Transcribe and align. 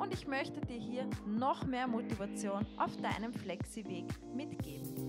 und 0.00 0.14
ich 0.14 0.26
möchte 0.26 0.60
dir 0.62 0.78
hier 0.78 1.06
noch 1.26 1.66
mehr 1.66 1.86
Motivation 1.86 2.66
auf 2.78 2.96
deinem 3.02 3.34
Flexi-Weg 3.34 4.06
mitgeben. 4.34 5.06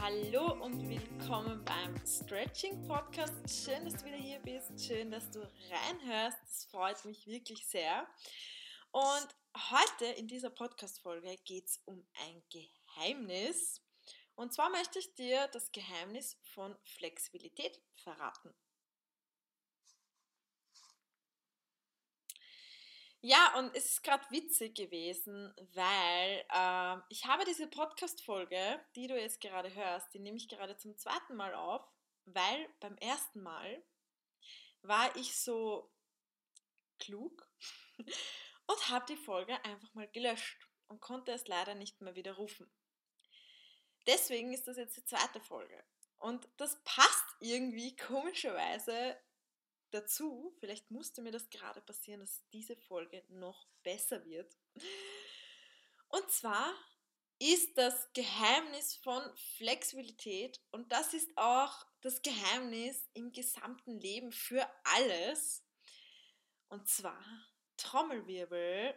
Hallo 0.00 0.52
und 0.62 0.88
willkommen 0.88 1.64
beim 1.64 2.06
Stretching 2.06 2.86
Podcast. 2.86 3.34
Schön, 3.48 3.84
dass 3.84 3.96
du 3.96 4.06
wieder 4.06 4.16
hier 4.16 4.38
bist. 4.40 4.86
Schön, 4.86 5.10
dass 5.10 5.28
du 5.30 5.40
reinhörst. 5.40 6.38
Das 6.44 6.64
freut 6.70 7.04
mich 7.04 7.26
wirklich 7.26 7.66
sehr. 7.66 8.06
Und 8.92 9.28
heute 9.70 10.04
in 10.04 10.28
dieser 10.28 10.50
Podcast-Folge 10.50 11.38
geht 11.44 11.64
es 11.64 11.80
um 11.86 12.06
ein 12.20 12.42
Geheimnis. 12.50 13.80
Und 14.34 14.52
zwar 14.52 14.68
möchte 14.68 14.98
ich 14.98 15.14
dir 15.14 15.48
das 15.48 15.72
Geheimnis 15.72 16.38
von 16.42 16.76
Flexibilität 16.84 17.80
verraten. 17.96 18.54
Ja, 23.22 23.58
und 23.58 23.74
es 23.74 23.86
ist 23.86 24.02
gerade 24.02 24.28
witzig 24.30 24.74
gewesen, 24.74 25.54
weil 25.72 26.44
äh, 26.50 27.00
ich 27.08 27.24
habe 27.24 27.46
diese 27.46 27.68
Podcast-Folge, 27.68 28.84
die 28.94 29.06
du 29.06 29.18
jetzt 29.18 29.40
gerade 29.40 29.72
hörst, 29.72 30.12
die 30.12 30.18
nehme 30.18 30.36
ich 30.36 30.48
gerade 30.48 30.76
zum 30.76 30.98
zweiten 30.98 31.36
Mal 31.36 31.54
auf, 31.54 31.82
weil 32.26 32.68
beim 32.80 32.98
ersten 32.98 33.42
Mal 33.42 33.82
war 34.82 35.16
ich 35.16 35.34
so 35.34 35.90
klug 36.98 37.48
und 38.72 38.88
habe 38.88 39.06
die 39.06 39.16
Folge 39.16 39.62
einfach 39.64 39.92
mal 39.94 40.08
gelöscht 40.08 40.68
und 40.88 41.00
konnte 41.00 41.32
es 41.32 41.46
leider 41.46 41.74
nicht 41.74 42.00
mehr 42.00 42.14
widerrufen. 42.14 42.70
Deswegen 44.06 44.52
ist 44.52 44.66
das 44.66 44.76
jetzt 44.76 44.96
die 44.96 45.04
zweite 45.04 45.40
Folge. 45.40 45.84
Und 46.18 46.48
das 46.56 46.82
passt 46.84 47.36
irgendwie 47.40 47.96
komischerweise 47.96 49.16
dazu. 49.90 50.54
Vielleicht 50.60 50.90
musste 50.90 51.22
mir 51.22 51.32
das 51.32 51.50
gerade 51.50 51.80
passieren, 51.80 52.20
dass 52.20 52.42
diese 52.52 52.76
Folge 52.76 53.24
noch 53.28 53.68
besser 53.82 54.24
wird. 54.24 54.56
Und 56.08 56.30
zwar 56.30 56.72
ist 57.38 57.76
das 57.76 58.12
Geheimnis 58.12 58.94
von 58.94 59.22
Flexibilität 59.56 60.60
und 60.70 60.92
das 60.92 61.12
ist 61.12 61.30
auch 61.36 61.86
das 62.00 62.22
Geheimnis 62.22 63.08
im 63.14 63.32
gesamten 63.32 63.98
Leben 63.98 64.30
für 64.30 64.68
alles. 64.84 65.64
Und 66.68 66.88
zwar 66.88 67.24
Trommelwirbel. 67.76 68.94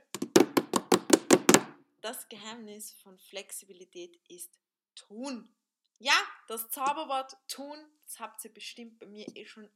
Das 2.01 2.27
Geheimnis 2.29 2.93
von 3.03 3.17
Flexibilität 3.17 4.19
ist 4.27 4.59
tun. 4.95 5.55
Ja, 5.99 6.13
das 6.47 6.69
Zauberwort 6.69 7.37
tun, 7.47 7.77
das 8.03 8.19
habt 8.19 8.43
ihr 8.43 8.53
bestimmt 8.53 8.99
bei 8.99 9.05
mir 9.05 9.25
eh 9.35 9.45
schon 9.45 9.69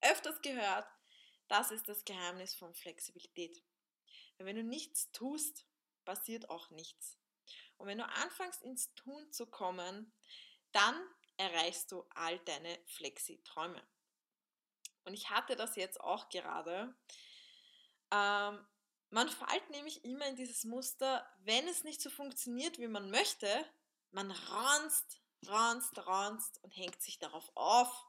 öfters 0.00 0.40
gehört. 0.42 0.86
Das 1.48 1.70
ist 1.70 1.88
das 1.88 2.04
Geheimnis 2.04 2.54
von 2.54 2.74
Flexibilität. 2.74 3.62
Weil 4.36 4.46
wenn 4.46 4.56
du 4.56 4.64
nichts 4.64 5.10
tust, 5.12 5.66
passiert 6.04 6.48
auch 6.50 6.70
nichts. 6.70 7.18
Und 7.76 7.86
wenn 7.88 7.98
du 7.98 8.06
anfängst 8.06 8.62
ins 8.62 8.94
Tun 8.94 9.30
zu 9.32 9.46
kommen, 9.46 10.12
dann 10.72 11.00
erreichst 11.36 11.92
du 11.92 12.04
all 12.14 12.38
deine 12.40 12.78
Flexi-Träume. 12.86 13.82
Und 15.04 15.14
ich 15.14 15.30
hatte 15.30 15.56
das 15.56 15.76
jetzt 15.76 16.00
auch 16.00 16.28
gerade. 16.28 16.94
Ähm, 18.10 18.64
man 19.10 19.28
fällt 19.28 19.70
nämlich 19.70 20.04
immer 20.04 20.26
in 20.26 20.36
dieses 20.36 20.64
Muster, 20.64 21.24
wenn 21.44 21.68
es 21.68 21.84
nicht 21.84 22.00
so 22.00 22.10
funktioniert, 22.10 22.78
wie 22.78 22.88
man 22.88 23.10
möchte, 23.10 23.48
man 24.10 24.30
ranzt, 24.30 25.20
ranzt, 25.46 26.06
ranzt 26.06 26.62
und 26.64 26.70
hängt 26.70 27.00
sich 27.00 27.18
darauf 27.18 27.50
auf. 27.54 28.06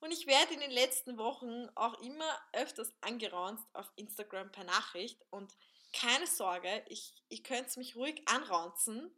Und 0.00 0.12
ich 0.12 0.26
werde 0.26 0.54
in 0.54 0.60
den 0.60 0.70
letzten 0.70 1.18
Wochen 1.18 1.68
auch 1.74 2.00
immer 2.00 2.38
öfters 2.52 2.92
angeranzt 3.00 3.66
auf 3.72 3.90
Instagram 3.96 4.52
per 4.52 4.64
Nachricht. 4.64 5.24
Und 5.30 5.56
keine 5.92 6.26
Sorge, 6.26 6.84
ich, 6.88 7.14
ihr 7.28 7.42
könnt 7.42 7.74
mich 7.76 7.96
ruhig 7.96 8.22
anranzen, 8.28 9.10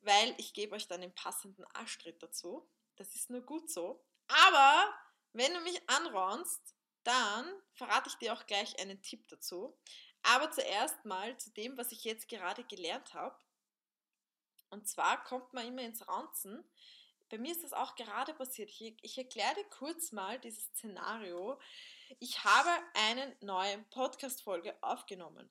weil 0.00 0.34
ich 0.38 0.52
gebe 0.52 0.74
euch 0.74 0.88
dann 0.88 1.00
den 1.00 1.14
passenden 1.14 1.64
Arschtritt 1.72 2.22
dazu. 2.22 2.68
Das 2.96 3.14
ist 3.14 3.30
nur 3.30 3.42
gut 3.42 3.70
so. 3.70 4.04
Aber 4.46 4.94
wenn 5.32 5.54
du 5.54 5.60
mich 5.60 5.88
anranzt, 5.88 6.74
dann 7.04 7.46
verrate 7.74 8.08
ich 8.08 8.16
dir 8.16 8.32
auch 8.32 8.46
gleich 8.46 8.78
einen 8.80 9.02
Tipp 9.02 9.26
dazu. 9.28 9.76
Aber 10.22 10.50
zuerst 10.50 11.04
mal 11.04 11.36
zu 11.38 11.50
dem, 11.50 11.76
was 11.76 11.92
ich 11.92 12.04
jetzt 12.04 12.28
gerade 12.28 12.64
gelernt 12.64 13.14
habe. 13.14 13.36
Und 14.70 14.88
zwar 14.88 15.22
kommt 15.24 15.52
man 15.52 15.66
immer 15.66 15.82
ins 15.82 16.06
Ranzen. 16.06 16.64
Bei 17.28 17.38
mir 17.38 17.52
ist 17.52 17.64
das 17.64 17.72
auch 17.72 17.94
gerade 17.94 18.34
passiert. 18.34 18.70
Ich, 18.70 18.96
ich 19.02 19.18
erkläre 19.18 19.54
dir 19.54 19.64
kurz 19.64 20.12
mal 20.12 20.38
dieses 20.38 20.66
Szenario. 20.66 21.58
Ich 22.20 22.44
habe 22.44 22.70
eine 22.94 23.36
neue 23.40 23.78
Podcast-Folge 23.90 24.76
aufgenommen. 24.82 25.50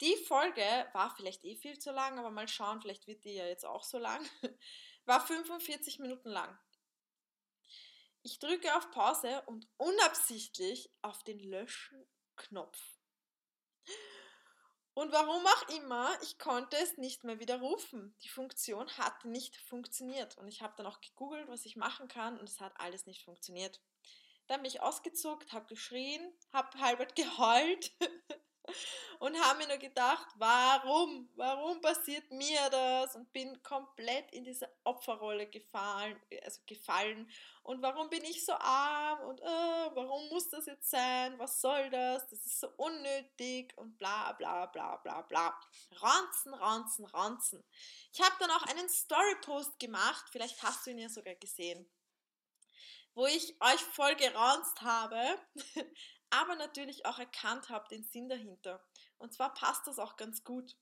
Die 0.00 0.16
Folge 0.16 0.62
war 0.92 1.14
vielleicht 1.16 1.44
eh 1.44 1.56
viel 1.56 1.78
zu 1.78 1.90
lang, 1.90 2.18
aber 2.18 2.30
mal 2.30 2.48
schauen, 2.48 2.82
vielleicht 2.82 3.06
wird 3.06 3.24
die 3.24 3.34
ja 3.34 3.46
jetzt 3.46 3.64
auch 3.64 3.82
so 3.82 3.98
lang. 3.98 4.24
War 5.06 5.24
45 5.24 6.00
Minuten 6.00 6.28
lang. 6.28 6.58
Ich 8.26 8.40
drücke 8.40 8.76
auf 8.76 8.90
Pause 8.90 9.40
und 9.46 9.68
unabsichtlich 9.76 10.90
auf 11.00 11.22
den 11.22 11.38
Löschen-Knopf. 11.38 12.76
Und 14.94 15.12
warum 15.12 15.46
auch 15.46 15.68
immer, 15.76 16.10
ich 16.22 16.36
konnte 16.36 16.76
es 16.76 16.96
nicht 16.96 17.22
mehr 17.22 17.38
widerrufen. 17.38 18.16
Die 18.24 18.28
Funktion 18.28 18.88
hat 18.98 19.24
nicht 19.24 19.56
funktioniert. 19.56 20.36
Und 20.38 20.48
ich 20.48 20.60
habe 20.60 20.74
dann 20.76 20.86
auch 20.86 21.00
gegoogelt, 21.00 21.46
was 21.46 21.66
ich 21.66 21.76
machen 21.76 22.08
kann, 22.08 22.36
und 22.40 22.48
es 22.48 22.58
hat 22.58 22.72
alles 22.80 23.06
nicht 23.06 23.22
funktioniert. 23.22 23.80
Dann 24.48 24.60
bin 24.60 24.72
ich 24.72 24.80
ausgezuckt, 24.80 25.52
habe 25.52 25.66
geschrien, 25.66 26.20
habe 26.52 26.80
halbert 26.80 27.14
geheult 27.14 27.92
und 29.18 29.38
habe 29.40 29.58
mir 29.58 29.68
nur 29.68 29.78
gedacht, 29.78 30.26
warum, 30.36 31.28
warum 31.34 31.80
passiert 31.80 32.30
mir 32.30 32.68
das? 32.70 33.16
Und 33.16 33.32
bin 33.32 33.62
komplett 33.62 34.30
in 34.32 34.44
diese 34.44 34.68
Opferrolle 34.84 35.46
gefallen, 35.46 36.20
also 36.42 36.60
gefallen. 36.66 37.30
Und 37.62 37.82
warum 37.82 38.08
bin 38.08 38.24
ich 38.24 38.44
so 38.44 38.52
arm? 38.52 39.20
Und 39.28 39.40
äh, 39.40 39.44
warum 39.44 40.28
muss 40.28 40.48
das 40.50 40.66
jetzt 40.66 40.90
sein? 40.90 41.38
Was 41.38 41.60
soll 41.60 41.90
das? 41.90 42.26
Das 42.28 42.44
ist 42.44 42.60
so 42.60 42.68
unnötig 42.76 43.72
und 43.76 43.96
bla 43.98 44.32
bla 44.32 44.66
bla 44.66 44.96
bla 44.96 45.22
bla. 45.22 45.58
Ranzen, 45.92 46.54
ranzen, 46.54 47.04
ranzen. 47.06 47.64
Ich 48.12 48.20
habe 48.20 48.36
dann 48.38 48.50
auch 48.50 48.62
einen 48.64 48.88
Story-Post 48.88 49.78
gemacht, 49.78 50.26
vielleicht 50.30 50.62
hast 50.62 50.86
du 50.86 50.90
ihn 50.90 50.98
ja 50.98 51.08
sogar 51.08 51.34
gesehen 51.34 51.88
wo 53.16 53.24
ich 53.26 53.56
euch 53.60 53.80
voll 53.80 54.14
geranzt 54.14 54.82
habe, 54.82 55.18
aber 56.30 56.56
natürlich 56.56 57.06
auch 57.06 57.18
erkannt 57.18 57.68
habe 57.68 57.88
den 57.88 58.04
Sinn 58.04 58.28
dahinter. 58.28 58.84
Und 59.18 59.32
zwar 59.32 59.54
passt 59.54 59.86
das 59.86 59.98
auch 59.98 60.16
ganz 60.16 60.44
gut. 60.44 60.76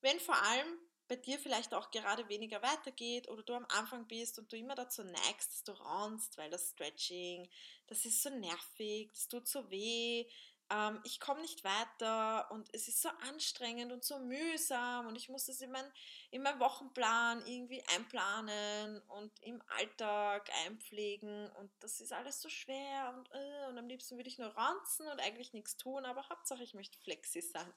Wenn 0.00 0.18
vor 0.20 0.40
allem 0.42 0.78
bei 1.08 1.16
dir 1.16 1.38
vielleicht 1.38 1.74
auch 1.74 1.90
gerade 1.90 2.28
weniger 2.28 2.62
weitergeht 2.62 3.28
oder 3.28 3.42
du 3.42 3.54
am 3.54 3.66
Anfang 3.68 4.06
bist 4.06 4.38
und 4.38 4.50
du 4.50 4.56
immer 4.56 4.74
dazu 4.74 5.04
neigst, 5.04 5.52
dass 5.52 5.64
du 5.64 5.72
raunst, 5.72 6.38
weil 6.38 6.50
das 6.50 6.70
Stretching, 6.70 7.48
das 7.86 8.04
ist 8.04 8.22
so 8.22 8.30
nervig, 8.30 9.10
das 9.12 9.28
tut 9.28 9.46
so 9.46 9.70
weh, 9.70 10.26
ähm, 10.70 11.00
ich 11.04 11.20
komme 11.20 11.40
nicht 11.40 11.64
weiter 11.64 12.50
und 12.50 12.68
es 12.74 12.88
ist 12.88 13.02
so 13.02 13.08
anstrengend 13.28 13.92
und 13.92 14.04
so 14.04 14.18
mühsam 14.18 15.06
und 15.06 15.16
ich 15.16 15.28
muss 15.28 15.46
das 15.46 15.60
in, 15.60 15.70
mein, 15.70 15.90
in 16.30 16.42
meinen 16.42 16.60
Wochenplan 16.60 17.44
irgendwie 17.46 17.82
einplanen 17.94 19.00
und 19.08 19.32
im 19.42 19.62
Alltag 19.78 20.50
einpflegen 20.66 21.50
und 21.52 21.70
das 21.80 22.00
ist 22.00 22.12
alles 22.12 22.40
so 22.40 22.48
schwer 22.48 23.14
und, 23.16 23.28
äh, 23.32 23.68
und 23.68 23.78
am 23.78 23.88
liebsten 23.88 24.16
würde 24.16 24.28
ich 24.28 24.38
nur 24.38 24.56
ranzen 24.56 25.06
und 25.08 25.20
eigentlich 25.20 25.52
nichts 25.52 25.76
tun, 25.76 26.04
aber 26.04 26.28
Hauptsache 26.28 26.62
ich 26.62 26.74
möchte 26.74 26.98
flexi 26.98 27.42
sein. 27.42 27.72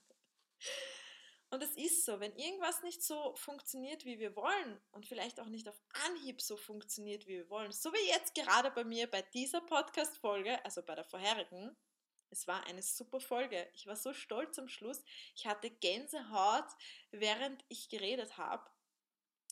Und 1.51 1.61
es 1.63 1.77
ist 1.77 2.05
so, 2.05 2.19
wenn 2.19 2.35
irgendwas 2.35 2.81
nicht 2.81 3.03
so 3.03 3.35
funktioniert, 3.35 4.03
wie 4.03 4.19
wir 4.19 4.35
wollen 4.35 4.81
und 4.91 5.05
vielleicht 5.05 5.39
auch 5.39 5.47
nicht 5.47 5.69
auf 5.69 5.79
Anhieb 6.05 6.41
so 6.41 6.57
funktioniert, 6.57 7.27
wie 7.27 7.37
wir 7.37 7.49
wollen, 7.49 7.71
so 7.71 7.93
wie 7.93 8.09
jetzt 8.09 8.33
gerade 8.33 8.71
bei 8.71 8.83
mir 8.83 9.09
bei 9.09 9.21
dieser 9.21 9.61
Podcast-Folge, 9.61 10.63
also 10.65 10.81
bei 10.81 10.95
der 10.95 11.05
vorherigen, 11.05 11.77
es 12.35 12.47
war 12.47 12.65
eine 12.65 12.83
super 12.83 13.21
Folge. 13.21 13.69
Ich 13.73 13.87
war 13.87 13.95
so 13.95 14.13
stolz 14.13 14.59
am 14.59 14.67
Schluss. 14.67 15.03
Ich 15.35 15.47
hatte 15.47 15.69
Gänsehaut, 15.69 16.67
während 17.11 17.63
ich 17.69 17.87
geredet 17.87 18.37
habe. 18.37 18.69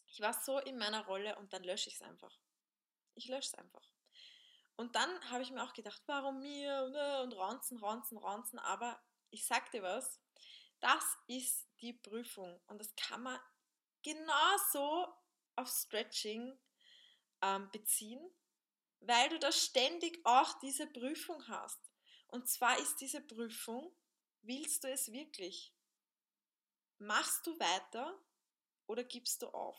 Ich 0.08 0.20
war 0.20 0.34
so 0.34 0.60
in 0.60 0.78
meiner 0.78 1.06
Rolle 1.06 1.38
und 1.38 1.54
dann 1.54 1.64
lösche 1.64 1.90
ich 1.90 1.96
es 1.96 2.02
einfach. 2.02 2.38
Ich 3.16 3.30
lösche 3.30 3.52
es 3.54 3.56
einfach. 3.56 3.90
Und 4.76 4.96
dann 4.96 5.30
habe 5.30 5.44
ich 5.44 5.52
mir 5.52 5.64
auch 5.64 5.74
gedacht, 5.74 6.02
warum 6.08 6.42
mir 6.42 6.90
ne, 6.90 7.24
und 7.24 7.34
ranzen, 7.38 7.78
ranzen, 7.78 8.18
ranzen. 8.18 8.60
Aber 8.60 9.02
ich 9.30 9.46
sag 9.46 9.72
dir 9.72 9.82
was, 9.82 10.20
das 10.82 11.06
ist 11.28 11.66
die 11.80 11.94
Prüfung 11.94 12.62
und 12.68 12.80
das 12.80 12.94
kann 12.96 13.24
man 13.24 13.40
genauso 14.02 15.08
auf 15.56 15.70
Stretching 15.70 16.60
ähm, 17.42 17.72
beziehen, 17.72 18.22
weil 19.00 19.30
du 19.30 19.40
da 19.40 19.54
ständig 19.54 20.20
auch 20.26 20.60
diese 20.60 20.88
Prüfung 20.88 21.48
hast. 21.48 21.93
Und 22.34 22.50
zwar 22.50 22.80
ist 22.80 22.96
diese 22.96 23.22
Prüfung, 23.22 23.96
willst 24.42 24.84
du 24.84 24.88
es 24.88 25.12
wirklich? 25.12 25.72
Machst 26.98 27.46
du 27.46 27.60
weiter 27.60 28.20
oder 28.88 29.04
gibst 29.04 29.44
du 29.44 29.50
auf? 29.50 29.78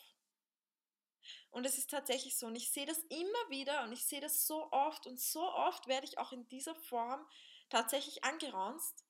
Und 1.50 1.66
es 1.66 1.78
ist 1.78 1.90
tatsächlich 1.90 2.38
so. 2.38 2.46
Und 2.46 2.54
ich 2.54 2.70
sehe 2.70 2.86
das 2.86 2.98
immer 3.08 3.50
wieder 3.50 3.82
und 3.82 3.90
ich 3.90 4.04
sehe 4.04 4.20
das 4.20 4.46
so 4.46 4.70
oft 4.70 5.08
und 5.08 5.18
so 5.18 5.42
oft 5.42 5.88
werde 5.88 6.06
ich 6.06 6.18
auch 6.18 6.30
in 6.30 6.46
dieser 6.46 6.76
Form 6.76 7.28
tatsächlich 7.70 8.22
angeranzt, 8.22 9.04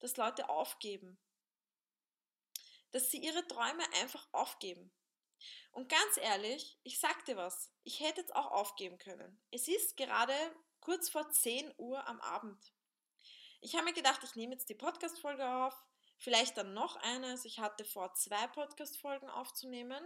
dass 0.00 0.16
Leute 0.16 0.48
aufgeben. 0.48 1.20
Dass 2.90 3.12
sie 3.12 3.18
ihre 3.18 3.46
Träume 3.46 3.84
einfach 4.00 4.26
aufgeben. 4.32 4.92
Und 5.70 5.88
ganz 5.88 6.16
ehrlich, 6.16 6.80
ich 6.82 6.98
sag 6.98 7.24
dir 7.26 7.36
was, 7.36 7.70
ich 7.84 8.00
hätte 8.00 8.22
jetzt 8.22 8.34
auch 8.34 8.50
aufgeben 8.50 8.98
können. 8.98 9.40
Es 9.52 9.68
ist 9.68 9.96
gerade 9.96 10.34
kurz 10.80 11.08
vor 11.08 11.30
10 11.30 11.72
Uhr 11.76 12.04
am 12.08 12.20
Abend. 12.20 12.72
Ich 13.60 13.74
habe 13.74 13.84
mir 13.84 13.92
gedacht, 13.92 14.22
ich 14.22 14.36
nehme 14.36 14.52
jetzt 14.52 14.68
die 14.68 14.74
Podcast-Folge 14.74 15.48
auf, 15.48 15.74
vielleicht 16.18 16.56
dann 16.56 16.74
noch 16.74 16.96
eine. 16.96 17.28
Also 17.28 17.46
ich 17.46 17.58
hatte 17.58 17.84
vor, 17.84 18.14
zwei 18.14 18.46
Podcast-Folgen 18.48 19.28
aufzunehmen. 19.28 20.04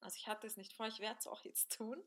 Also 0.00 0.16
ich 0.16 0.28
hatte 0.28 0.46
es 0.46 0.56
nicht 0.56 0.72
vor, 0.74 0.86
ich 0.86 1.00
werde 1.00 1.18
es 1.18 1.26
auch 1.26 1.44
jetzt 1.44 1.76
tun. 1.76 2.02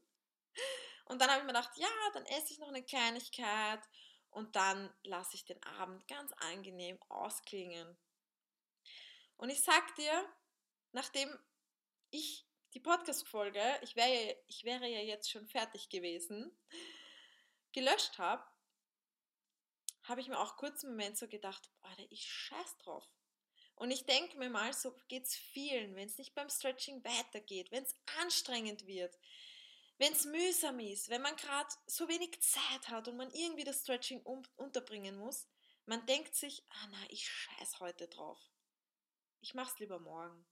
Und 1.06 1.22
dann 1.22 1.30
habe 1.30 1.40
ich 1.40 1.46
mir 1.46 1.54
gedacht, 1.54 1.72
ja, 1.76 1.88
dann 2.14 2.26
esse 2.26 2.52
ich 2.52 2.60
noch 2.60 2.70
eine 2.70 2.84
Kleinigkeit 2.84 3.82
und 4.30 4.56
dann 4.56 4.94
lasse 5.04 5.36
ich 5.36 5.46
den 5.46 5.62
Abend 5.64 6.08
ganz 6.08 6.32
angenehm 6.34 7.00
ausklingen. 7.10 7.98
Und 9.38 9.50
ich 9.50 9.62
sag 9.62 9.96
dir, 9.96 10.26
nachdem 10.92 11.30
ich 12.10 12.46
die 12.74 12.80
Podcast-Folge, 12.80 13.80
ich, 13.82 13.96
wär, 13.96 14.36
ich 14.48 14.64
wäre 14.64 14.88
ja 14.88 15.02
jetzt 15.02 15.30
schon 15.30 15.48
fertig 15.48 15.90
gewesen, 15.90 16.58
gelöscht 17.72 18.18
habe, 18.18 18.44
habe 20.08 20.22
ich 20.22 20.28
mir 20.28 20.40
auch 20.40 20.58
kurz 20.58 20.84
einen 20.84 20.94
Moment 20.94 21.18
so 21.18 21.28
gedacht, 21.28 21.70
Alter, 21.82 22.06
ich 22.10 22.32
scheiß 22.32 22.78
drauf. 22.80 23.08
Und 23.76 23.92
ich 23.92 24.06
denke 24.06 24.38
mir 24.38 24.50
mal, 24.50 24.74
so 24.74 24.96
geht 25.08 25.26
es 25.26 25.36
vielen, 25.36 25.96
wenn 25.96 26.08
es 26.08 26.18
nicht 26.18 26.34
beim 26.34 26.50
Stretching 26.50 27.04
weitergeht, 27.04 27.72
wenn 27.72 27.84
es 27.84 27.96
anstrengend 28.22 28.88
wird, 28.88 29.18
wenn 30.00 30.14
es 30.14 30.26
mühsam 30.26 30.80
ist, 30.80 31.10
wenn 31.10 31.22
man 31.22 31.36
gerade 31.36 31.70
so 31.86 32.08
wenig 32.08 32.42
Zeit 32.42 32.90
hat 32.90 33.08
und 33.08 33.18
man 33.18 33.32
irgendwie 33.32 33.64
das 33.64 33.82
Stretching 33.82 34.22
unterbringen 34.56 35.18
muss, 35.18 35.48
man 35.86 36.06
denkt 36.06 36.36
sich, 36.36 36.66
ah 36.70 36.88
na, 36.92 36.98
ich 37.10 37.30
scheiß 37.30 37.80
heute 37.80 38.08
drauf. 38.08 38.40
Ich 39.42 39.54
mach's 39.54 39.80
lieber 39.80 40.00
morgen. 40.00 40.46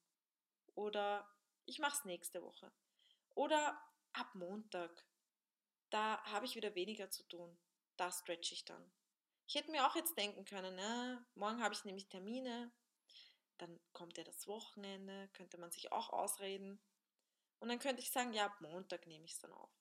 Oder 0.75 1.27
ich 1.65 1.79
mach's 1.79 2.05
nächste 2.05 2.41
Woche. 2.41 2.71
Oder 3.33 3.81
ab 4.13 4.33
Montag. 4.35 5.05
Da 5.89 6.23
habe 6.25 6.45
ich 6.45 6.55
wieder 6.55 6.75
weniger 6.75 7.09
zu 7.09 7.23
tun. 7.23 7.57
Da 7.97 8.11
stretch 8.11 8.51
ich 8.51 8.65
dann. 8.65 8.91
Ich 9.47 9.55
hätte 9.55 9.71
mir 9.71 9.85
auch 9.85 9.95
jetzt 9.95 10.17
denken 10.17 10.43
können, 10.45 10.75
na, 10.75 11.23
morgen 11.35 11.61
habe 11.61 11.73
ich 11.73 11.85
nämlich 11.85 12.07
Termine, 12.07 12.71
dann 13.57 13.79
kommt 13.93 14.17
ja 14.17 14.23
das 14.23 14.47
Wochenende, 14.47 15.29
könnte 15.33 15.57
man 15.57 15.71
sich 15.71 15.91
auch 15.91 16.09
ausreden. 16.09 16.81
Und 17.59 17.69
dann 17.69 17.79
könnte 17.79 18.01
ich 18.01 18.11
sagen, 18.11 18.33
ja, 18.33 18.45
ab 18.45 18.59
Montag 18.59 19.07
nehme 19.07 19.25
ich 19.25 19.33
es 19.33 19.39
dann 19.39 19.53
auf. 19.53 19.71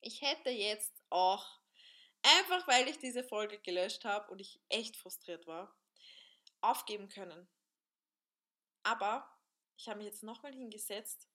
Ich 0.00 0.22
hätte 0.22 0.50
jetzt 0.50 1.02
auch, 1.10 1.60
einfach 2.22 2.66
weil 2.68 2.88
ich 2.88 2.98
diese 2.98 3.24
Folge 3.24 3.58
gelöscht 3.60 4.04
habe 4.04 4.30
und 4.30 4.38
ich 4.38 4.60
echt 4.68 4.96
frustriert 4.96 5.46
war, 5.46 5.76
aufgeben 6.60 7.08
können. 7.08 7.48
Aber 8.82 9.28
ich 9.76 9.88
habe 9.88 9.98
mich 9.98 10.06
jetzt 10.06 10.22
nochmal 10.22 10.52
hingesetzt 10.52 11.28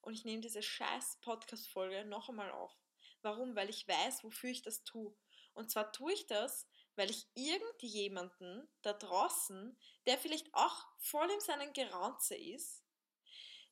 und 0.00 0.14
ich 0.14 0.24
nehme 0.24 0.40
diese 0.40 0.62
scheiß 0.62 1.18
Podcast-Folge 1.20 2.04
noch 2.04 2.28
einmal 2.28 2.50
auf. 2.50 2.74
Warum? 3.22 3.54
Weil 3.54 3.70
ich 3.70 3.86
weiß, 3.86 4.24
wofür 4.24 4.50
ich 4.50 4.62
das 4.62 4.84
tue. 4.84 5.14
Und 5.54 5.70
zwar 5.70 5.92
tue 5.92 6.12
ich 6.12 6.26
das, 6.26 6.66
weil 6.96 7.10
ich 7.10 7.26
irgendjemanden 7.34 8.68
da 8.82 8.92
draußen, 8.92 9.76
der 10.06 10.18
vielleicht 10.18 10.52
auch 10.54 10.86
voll 10.98 11.30
in 11.30 11.40
seinen 11.40 11.72
Geranze 11.72 12.36
ist, 12.36 12.84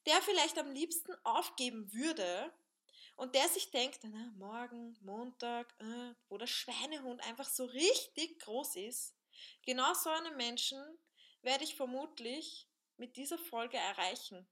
der 0.06 0.20
vielleicht 0.22 0.58
am 0.58 0.72
liebsten 0.72 1.14
aufgeben 1.24 1.92
würde 1.92 2.52
und 3.16 3.34
der 3.34 3.48
sich 3.48 3.70
denkt, 3.70 4.00
na, 4.02 4.32
morgen, 4.36 4.96
Montag, 5.02 5.74
äh, 5.80 6.14
wo 6.28 6.38
der 6.38 6.46
Schweinehund 6.46 7.22
einfach 7.26 7.48
so 7.48 7.64
richtig 7.66 8.40
groß 8.40 8.76
ist, 8.76 9.14
genau 9.64 9.92
so 9.94 10.10
einen 10.10 10.36
Menschen 10.36 10.82
werde 11.42 11.64
ich 11.64 11.76
vermutlich 11.76 12.68
mit 12.96 13.16
dieser 13.16 13.38
Folge 13.38 13.76
erreichen. 13.76 14.46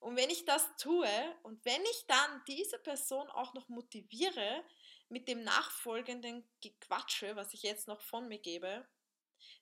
Und 0.00 0.16
wenn 0.16 0.30
ich 0.30 0.44
das 0.44 0.64
tue 0.76 1.08
und 1.42 1.64
wenn 1.64 1.82
ich 1.82 2.06
dann 2.06 2.42
diese 2.46 2.78
Person 2.78 3.28
auch 3.30 3.52
noch 3.54 3.68
motiviere 3.68 4.64
mit 5.08 5.28
dem 5.28 5.42
nachfolgenden 5.42 6.48
Gequatsche, 6.60 7.36
was 7.36 7.54
ich 7.54 7.62
jetzt 7.62 7.88
noch 7.88 8.00
von 8.00 8.28
mir 8.28 8.38
gebe, 8.38 8.86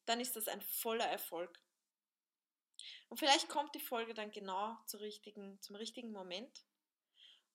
dann 0.04 0.20
ist 0.20 0.37
das 0.37 0.48
ein 0.48 0.60
voller 0.60 1.06
Erfolg. 1.06 1.60
Und 3.08 3.19
vielleicht 3.19 3.48
kommt 3.48 3.75
die 3.75 3.81
Folge 3.81 4.14
dann 4.14 4.31
genau 4.31 4.76
zum 4.87 5.00
richtigen, 5.00 5.60
zum 5.62 5.76
richtigen 5.76 6.12
Moment. 6.12 6.64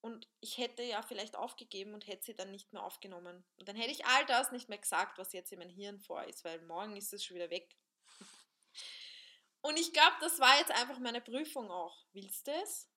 Und 0.02 0.28
ich 0.40 0.58
hätte 0.58 0.82
ja 0.82 1.04
vielleicht 1.04 1.36
aufgegeben 1.36 1.94
und 1.94 2.08
hätte 2.08 2.26
sie 2.26 2.36
dann 2.36 2.50
nicht 2.52 2.74
mehr 2.74 2.84
aufgenommen. 2.84 3.46
Und 3.58 3.70
dann 3.70 3.76
hätte 3.76 3.92
ich 3.92 4.06
all 4.06 4.26
das 4.26 4.52
nicht 4.52 4.68
mehr 4.68 4.80
gesagt, 4.80 5.18
was 5.18 5.34
jetzt 5.34 5.52
in 5.52 5.60
mein 5.60 5.70
Hirn 5.70 6.00
vor 6.00 6.24
ist, 6.24 6.44
weil 6.44 6.60
morgen 6.62 6.96
ist 6.96 7.14
es 7.14 7.24
schon 7.24 7.36
wieder 7.36 7.50
weg. 7.50 7.78
Und 9.62 9.78
ich 9.78 9.94
glaube, 9.94 10.16
das 10.22 10.40
war 10.40 10.58
jetzt 10.58 10.72
einfach 10.72 10.98
meine 10.98 11.22
Prüfung 11.22 11.70
auch. 11.70 12.08
Willst 12.14 12.48
du 12.48 12.52
es? 12.52 12.90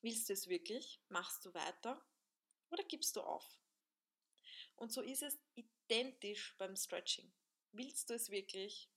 Willst 0.00 0.28
du 0.28 0.32
es 0.32 0.48
wirklich? 0.48 1.00
Machst 1.08 1.44
du 1.44 1.54
weiter? 1.54 2.04
Oder 2.70 2.82
gibst 2.82 3.14
du 3.14 3.20
auf? 3.20 3.46
Und 4.84 4.92
so 4.92 5.00
ist 5.00 5.22
es 5.22 5.38
identisch 5.54 6.54
beim 6.58 6.76
Stretching. 6.76 7.32
Willst 7.72 8.10
du 8.10 8.14
es 8.14 8.28
wirklich? 8.28 8.90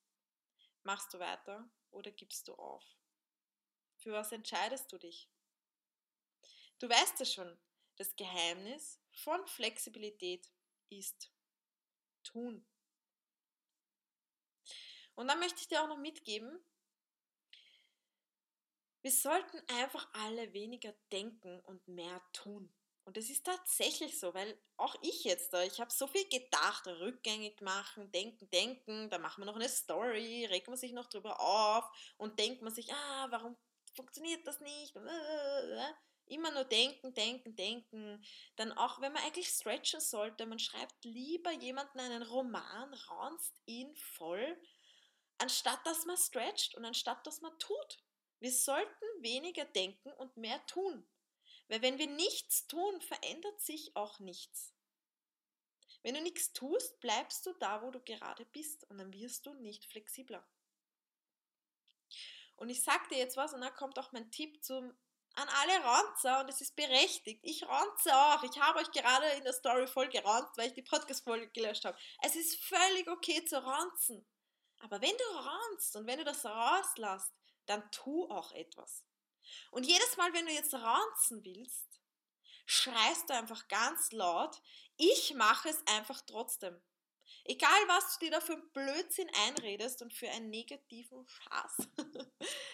Machst 0.83 1.13
du 1.13 1.19
weiter 1.19 1.71
oder 1.91 2.11
gibst 2.11 2.49
du 2.49 2.55
auf? 2.55 2.83
Für 3.95 4.11
was 4.11 4.33
entscheidest 4.33 4.91
du 4.91 4.97
dich? 4.97 5.29
Du 6.79 6.89
weißt 6.89 7.21
es 7.21 7.33
schon, 7.33 7.57
das 7.95 8.17
Geheimnis 8.17 8.99
von 9.11 9.47
Flexibilität 9.47 10.51
ist 10.89 11.31
tun. 12.21 12.67
Und 15.15 15.29
dann 15.29 15.39
möchte 15.39 15.61
ich 15.61 15.69
dir 15.69 15.81
auch 15.81 15.87
noch 15.87 15.99
mitgeben, 15.99 16.59
wir 19.03 19.11
sollten 19.13 19.61
einfach 19.69 20.06
alle 20.11 20.51
weniger 20.51 20.91
denken 21.13 21.61
und 21.61 21.87
mehr 21.87 22.21
tun. 22.33 22.76
Und 23.07 23.16
das 23.16 23.30
ist 23.30 23.45
tatsächlich 23.45 24.19
so, 24.19 24.33
weil 24.33 24.59
auch 24.76 24.94
ich 25.02 25.23
jetzt 25.23 25.54
da, 25.54 25.64
ich 25.64 25.80
habe 25.80 25.94
so 25.94 26.07
viel 26.07 26.28
gedacht, 26.28 26.85
rückgängig 26.87 27.61
machen, 27.61 28.11
denken, 28.11 28.49
denken, 28.49 29.09
da 29.09 29.18
machen 29.18 29.40
wir 29.42 29.45
noch 29.45 29.56
eine 29.56 29.69
Story, 29.69 30.45
regt 30.47 30.68
man 30.68 30.76
sich 30.76 30.92
noch 30.92 31.07
drüber 31.07 31.40
auf 31.40 31.85
und 32.18 32.37
denkt 32.37 32.61
man 32.61 32.73
sich, 32.73 32.94
ah, 32.94 33.28
warum 33.30 33.56
funktioniert 33.95 34.45
das 34.45 34.59
nicht? 34.59 34.94
Immer 36.26 36.52
nur 36.52 36.66
denken, 36.66 37.14
denken, 37.14 37.56
denken. 37.56 38.21
Dann 38.57 38.73
auch, 38.73 38.99
wenn 38.99 39.14
man 39.14 39.23
eigentlich 39.23 39.47
stretchen 39.47 40.02
sollte, 40.02 40.45
man 40.45 40.59
schreibt 40.59 41.06
lieber 41.06 41.52
jemanden 41.52 42.02
einen 42.02 42.23
Roman, 42.23 42.94
raunst 42.94 43.56
ihn 43.68 43.95
voll, 43.95 44.61
anstatt 45.37 45.80
dass 45.85 46.06
man 46.06 46.18
stretcht 46.18 46.76
und 46.76 46.83
anstatt 46.83 47.26
dass 47.26 47.40
man 47.40 47.57
tut. 47.57 47.99
Wir 48.42 48.52
sollten 48.52 49.06
weniger 49.21 49.64
denken 49.64 50.11
und 50.11 50.35
mehr 50.35 50.66
tun. 50.66 51.07
Weil 51.68 51.81
wenn 51.81 51.97
wir 51.97 52.07
nichts 52.07 52.68
tun, 52.68 53.02
verändert 53.02 53.59
sich 53.62 53.95
auch 53.95 54.19
nichts. 54.19 54.74
Wenn 56.04 56.16
du 56.16 56.21
nichts 56.21 56.54
tust, 56.54 57.00
bleibst 57.00 57.45
du 57.45 57.54
da, 57.54 57.81
wo 57.81 57.92
du 57.92 58.00
gerade 58.00 58.45
bist 58.45 58.90
und 58.90 58.97
dann 58.97 59.12
wirst 59.14 59.45
du 59.45 59.54
nicht 59.54 59.86
flexibler. 59.86 60.47
Und 62.56 62.69
ich 62.69 62.83
sag 62.83 63.09
dir 63.09 63.18
jetzt 63.18 63.38
was 63.38 63.54
und 63.54 63.62
dann 63.62 63.74
kommt 63.76 64.00
auch 64.00 64.12
mein 64.12 64.31
Tipp 64.31 64.64
zum 64.64 64.97
an 65.38 65.47
alle 65.50 65.83
Ranzer 65.83 66.40
und 66.40 66.50
es 66.50 66.62
ist 66.62 66.76
berechtigt. 66.76 67.42
Ich 67.44 67.64
ranze 67.64 68.16
auch. 68.16 68.42
Ich 68.44 68.59
habe 68.59 68.80
euch 68.80 68.90
gerade 68.90 69.28
in 69.38 69.44
der 69.44 69.54
Story 69.54 69.86
voll 69.86 70.09
geranzt, 70.09 70.57
weil 70.57 70.69
ich 70.69 70.74
die 70.74 70.81
Podcast-Folge 70.81 71.50
gelöscht 71.50 71.86
habe. 71.86 71.97
Es 72.24 72.36
ist 72.36 72.64
völlig 72.64 73.07
okay 73.07 73.45
zu 73.45 73.64
ranzen. 73.64 74.28
Aber 74.80 75.00
wenn 75.00 75.16
du 75.16 75.24
ranzt 75.36 75.95
und 75.95 76.07
wenn 76.07 76.18
du 76.18 76.26
das 76.26 76.44
rauslässt, 76.44 77.31
dann 77.68 77.90
tu 77.92 78.28
auch 78.30 78.52
etwas. 78.52 79.04
Und 79.71 79.85
jedes 79.85 80.18
Mal, 80.18 80.33
wenn 80.33 80.45
du 80.45 80.54
jetzt 80.54 80.73
ranzen 80.73 81.44
willst, 81.44 82.01
schreist 82.66 83.30
du 83.30 83.33
einfach 83.33 83.68
ganz 83.68 84.11
laut, 84.11 84.61
ich 84.97 85.33
mache 85.35 85.69
es 85.69 85.81
einfach 85.87 86.21
trotzdem. 86.21 86.81
Egal, 87.49 87.69
was 87.87 88.18
du 88.18 88.25
dir 88.25 88.31
da 88.31 88.42
für 88.42 88.54
einen 88.54 88.71
Blödsinn 88.71 89.30
einredest 89.45 90.01
und 90.01 90.13
für 90.13 90.30
einen 90.30 90.49
negativen 90.49 91.25
Schaß. 91.27 91.77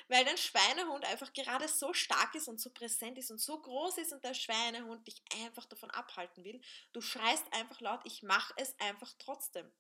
Weil 0.08 0.26
dein 0.26 0.38
Schweinehund 0.38 1.06
einfach 1.06 1.32
gerade 1.34 1.68
so 1.68 1.94
stark 1.94 2.34
ist 2.34 2.48
und 2.48 2.60
so 2.60 2.72
präsent 2.72 3.18
ist 3.20 3.30
und 3.30 3.40
so 3.40 3.62
groß 3.62 4.00
ist 4.00 4.14
und 4.14 4.24
der 4.24 4.34
Schweinehund 4.34 5.06
dich 5.06 5.22
einfach 5.44 5.66
davon 5.66 5.92
abhalten 5.92 6.44
will. 6.44 6.60
Du 6.92 7.02
schreist 7.02 7.46
einfach 7.54 7.82
laut, 7.82 8.02
ich 8.06 8.24
mache 8.24 8.54
es 8.58 8.76
einfach 8.80 9.14
trotzdem. 9.20 9.72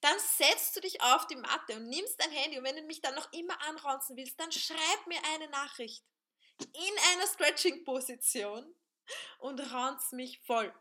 Dann 0.00 0.18
setzt 0.18 0.76
du 0.76 0.80
dich 0.80 1.00
auf 1.00 1.26
die 1.26 1.36
Matte 1.36 1.76
und 1.76 1.88
nimmst 1.88 2.20
dein 2.20 2.30
Handy 2.30 2.58
und 2.58 2.64
wenn 2.64 2.76
du 2.76 2.82
mich 2.82 3.00
dann 3.00 3.14
noch 3.14 3.32
immer 3.32 3.60
anranzen 3.62 4.16
willst, 4.16 4.38
dann 4.38 4.52
schreib 4.52 5.06
mir 5.06 5.20
eine 5.34 5.48
Nachricht 5.48 6.04
in 6.58 6.94
einer 7.12 7.26
Stretching-Position 7.26 8.74
und 9.38 9.72
ranz 9.72 10.12
mich 10.12 10.40
voll. 10.40 10.72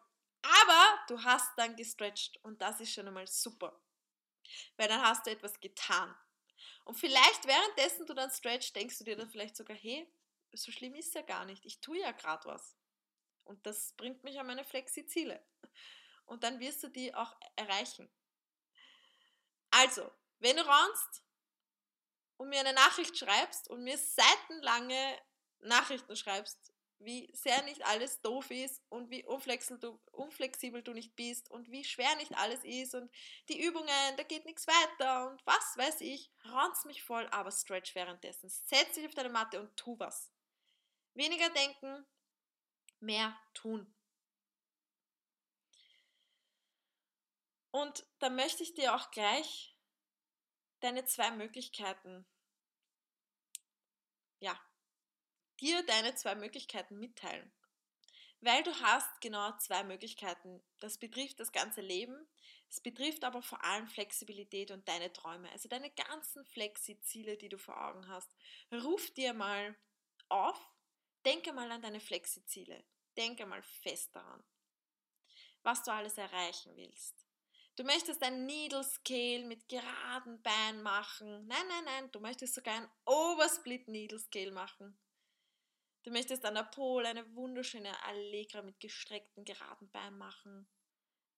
Aber 0.42 1.00
du 1.08 1.24
hast 1.24 1.58
dann 1.58 1.76
gestretched 1.76 2.38
und 2.44 2.62
das 2.62 2.80
ist 2.80 2.94
schon 2.94 3.08
einmal 3.08 3.28
super. 3.28 3.82
Weil 4.78 4.88
dann 4.88 5.02
hast 5.02 5.26
du 5.26 5.32
etwas 5.32 5.60
getan. 5.60 6.16
Und 6.84 6.96
vielleicht 6.96 7.48
währenddessen 7.48 8.06
du 8.06 8.14
dann 8.14 8.30
stretchst, 8.30 8.76
denkst 8.76 8.98
du 9.00 9.04
dir 9.04 9.16
dann 9.16 9.30
vielleicht 9.30 9.56
sogar, 9.56 9.76
hey, 9.76 10.08
so 10.54 10.72
schlimm 10.72 10.94
ist 10.96 11.16
ja 11.16 11.22
gar 11.22 11.46
nicht. 11.46 11.66
Ich 11.66 11.82
tue 11.82 12.00
ja 12.00 12.12
gerade 12.12 12.46
was. 12.46 12.76
Und 13.44 13.66
das 13.66 13.94
bringt 13.94 14.24
mich 14.24 14.40
an 14.40 14.48
meine 14.48 14.64
Flexi-Ziele. 14.64 15.44
Und 16.26 16.44
dann 16.44 16.60
wirst 16.60 16.84
du 16.84 16.90
die 16.90 17.14
auch 17.14 17.36
erreichen. 17.56 18.10
Also, 19.78 20.10
wenn 20.40 20.56
du 20.56 20.66
ranst 20.66 21.24
und 22.38 22.50
mir 22.50 22.62
eine 22.62 22.74
Nachricht 22.74 23.18
schreibst 23.18 23.70
und 23.70 23.84
mir 23.84 23.98
seitenlange 23.98 25.20
Nachrichten 25.60 26.16
schreibst, 26.16 26.74
wie 27.00 27.30
sehr 27.34 27.62
nicht 27.64 27.86
alles 27.86 28.22
doof 28.22 28.52
ist 28.52 28.82
und 28.88 29.10
wie 29.10 29.26
unflexibel 29.26 29.80
du, 29.80 30.00
unflexibel 30.12 30.82
du 30.82 30.94
nicht 30.94 31.16
bist 31.18 31.52
und 31.52 31.70
wie 31.70 31.84
schwer 31.84 32.16
nicht 32.16 32.34
alles 32.38 32.64
ist 32.64 32.96
und 32.96 33.12
die 33.50 33.62
Übungen, 33.62 34.18
da 34.18 34.24
geht 34.24 34.46
nichts 34.46 34.66
weiter 34.66 35.28
und 35.30 35.46
was 35.46 35.78
weiß 35.78 36.02
ich, 36.02 36.32
ranz 36.44 36.86
mich 36.86 37.04
voll, 37.04 37.28
aber 37.32 37.52
stretch 37.52 37.96
währenddessen. 37.96 38.50
Setz 38.50 38.94
dich 38.94 39.06
auf 39.06 39.14
deine 39.14 39.30
Matte 39.30 39.60
und 39.60 39.76
tu 39.76 40.00
was. 40.00 40.32
Weniger 41.16 41.50
denken, 41.50 42.06
mehr 43.02 43.38
tun. 43.54 43.94
Und 47.76 48.06
da 48.20 48.30
möchte 48.30 48.64
ich 48.64 48.74
dir 48.74 48.96
auch 48.96 49.12
gleich 49.12 49.76
deine 50.80 51.04
zwei 51.04 51.30
Möglichkeiten 51.32 52.26
ja, 54.40 54.58
dir 55.60 55.86
deine 55.86 56.16
zwei 56.16 56.36
Möglichkeiten 56.36 56.98
mitteilen. 56.98 57.52
Weil 58.40 58.64
du 58.64 58.74
hast 58.80 59.20
genau 59.20 59.58
zwei 59.58 59.84
Möglichkeiten. 59.84 60.64
Das 60.80 60.98
betrifft 60.98 61.42
das 61.42 61.52
ganze 61.52 61.82
Leben, 61.82 62.16
es 62.70 62.80
betrifft 62.80 63.26
aber 63.26 63.42
vor 63.42 63.62
allem 63.66 63.88
Flexibilität 63.88 64.72
und 64.72 64.88
deine 64.88 65.12
Träume, 65.12 65.52
also 65.52 65.68
deine 65.68 65.92
ganzen 65.92 66.46
Flexi-Ziele, 66.46 67.36
die 67.36 67.50
du 67.50 67.58
vor 67.58 67.90
Augen 67.90 68.08
hast. 68.08 68.34
Ruf 68.72 69.12
dir 69.12 69.34
mal 69.34 69.76
auf, 70.30 70.58
denke 71.26 71.52
mal 71.52 71.70
an 71.70 71.82
deine 71.82 72.00
Flexi-Ziele, 72.00 72.86
denke 73.18 73.46
mal 73.46 73.64
fest 73.64 74.16
daran, 74.16 74.46
was 75.62 75.84
du 75.84 75.92
alles 75.92 76.18
erreichen 76.18 76.74
willst. 76.78 77.25
Du 77.76 77.84
möchtest 77.84 78.24
ein 78.24 78.46
Needle 78.46 78.86
Scale 78.86 79.44
mit 79.44 79.68
geraden 79.68 80.42
Beinen 80.42 80.82
machen. 80.82 81.46
Nein, 81.46 81.68
nein, 81.68 81.84
nein, 81.84 82.12
du 82.12 82.22
möchtest 82.22 82.56
sogar 82.56 82.76
ein 82.76 82.90
Oversplit 83.06 83.90
Needle 83.90 84.20
Scale 84.20 84.52
machen. 84.52 84.98
Du 86.04 86.12
möchtest 86.12 86.46
an 86.46 86.56
der 86.56 86.64
Pole 86.64 87.10
eine 87.10 87.36
wunderschöne 87.36 88.02
Allegra 88.06 88.62
mit 88.62 88.80
gestreckten 88.80 89.44
geraden 89.44 89.90
Beinen 89.90 90.18
machen. 90.18 90.70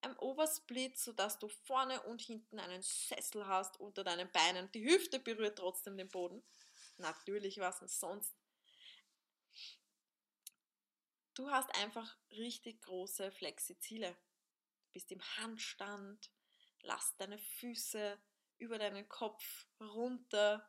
Ein 0.01 0.15
Oversplit, 0.19 0.99
sodass 0.99 1.39
du 1.39 1.47
vorne 1.47 2.03
und 2.03 2.21
hinten 2.21 2.59
einen 2.59 2.83
Sessel 2.83 3.47
hast 3.47 3.79
unter 3.79 4.03
deinen 4.03 4.31
Beinen. 4.31 4.71
Die 4.73 4.85
Hüfte 4.85 5.19
berührt 5.19 5.57
trotzdem 5.57 5.97
den 5.97 6.09
Boden. 6.09 6.43
Natürlich, 6.97 7.57
was 7.57 7.79
denn 7.79 7.87
sonst? 7.87 8.35
Du 11.33 11.49
hast 11.49 11.73
einfach 11.75 12.15
richtig 12.29 12.81
große 12.81 13.31
Flexi-Ziele. 13.31 14.15
Bist 14.97 15.11
im 15.11 15.21
Handstand, 15.37 16.31
lass 16.81 17.15
deine 17.17 17.37
Füße 17.37 18.19
über 18.57 18.79
deinen 18.79 19.07
Kopf 19.07 19.67
runter 19.79 20.67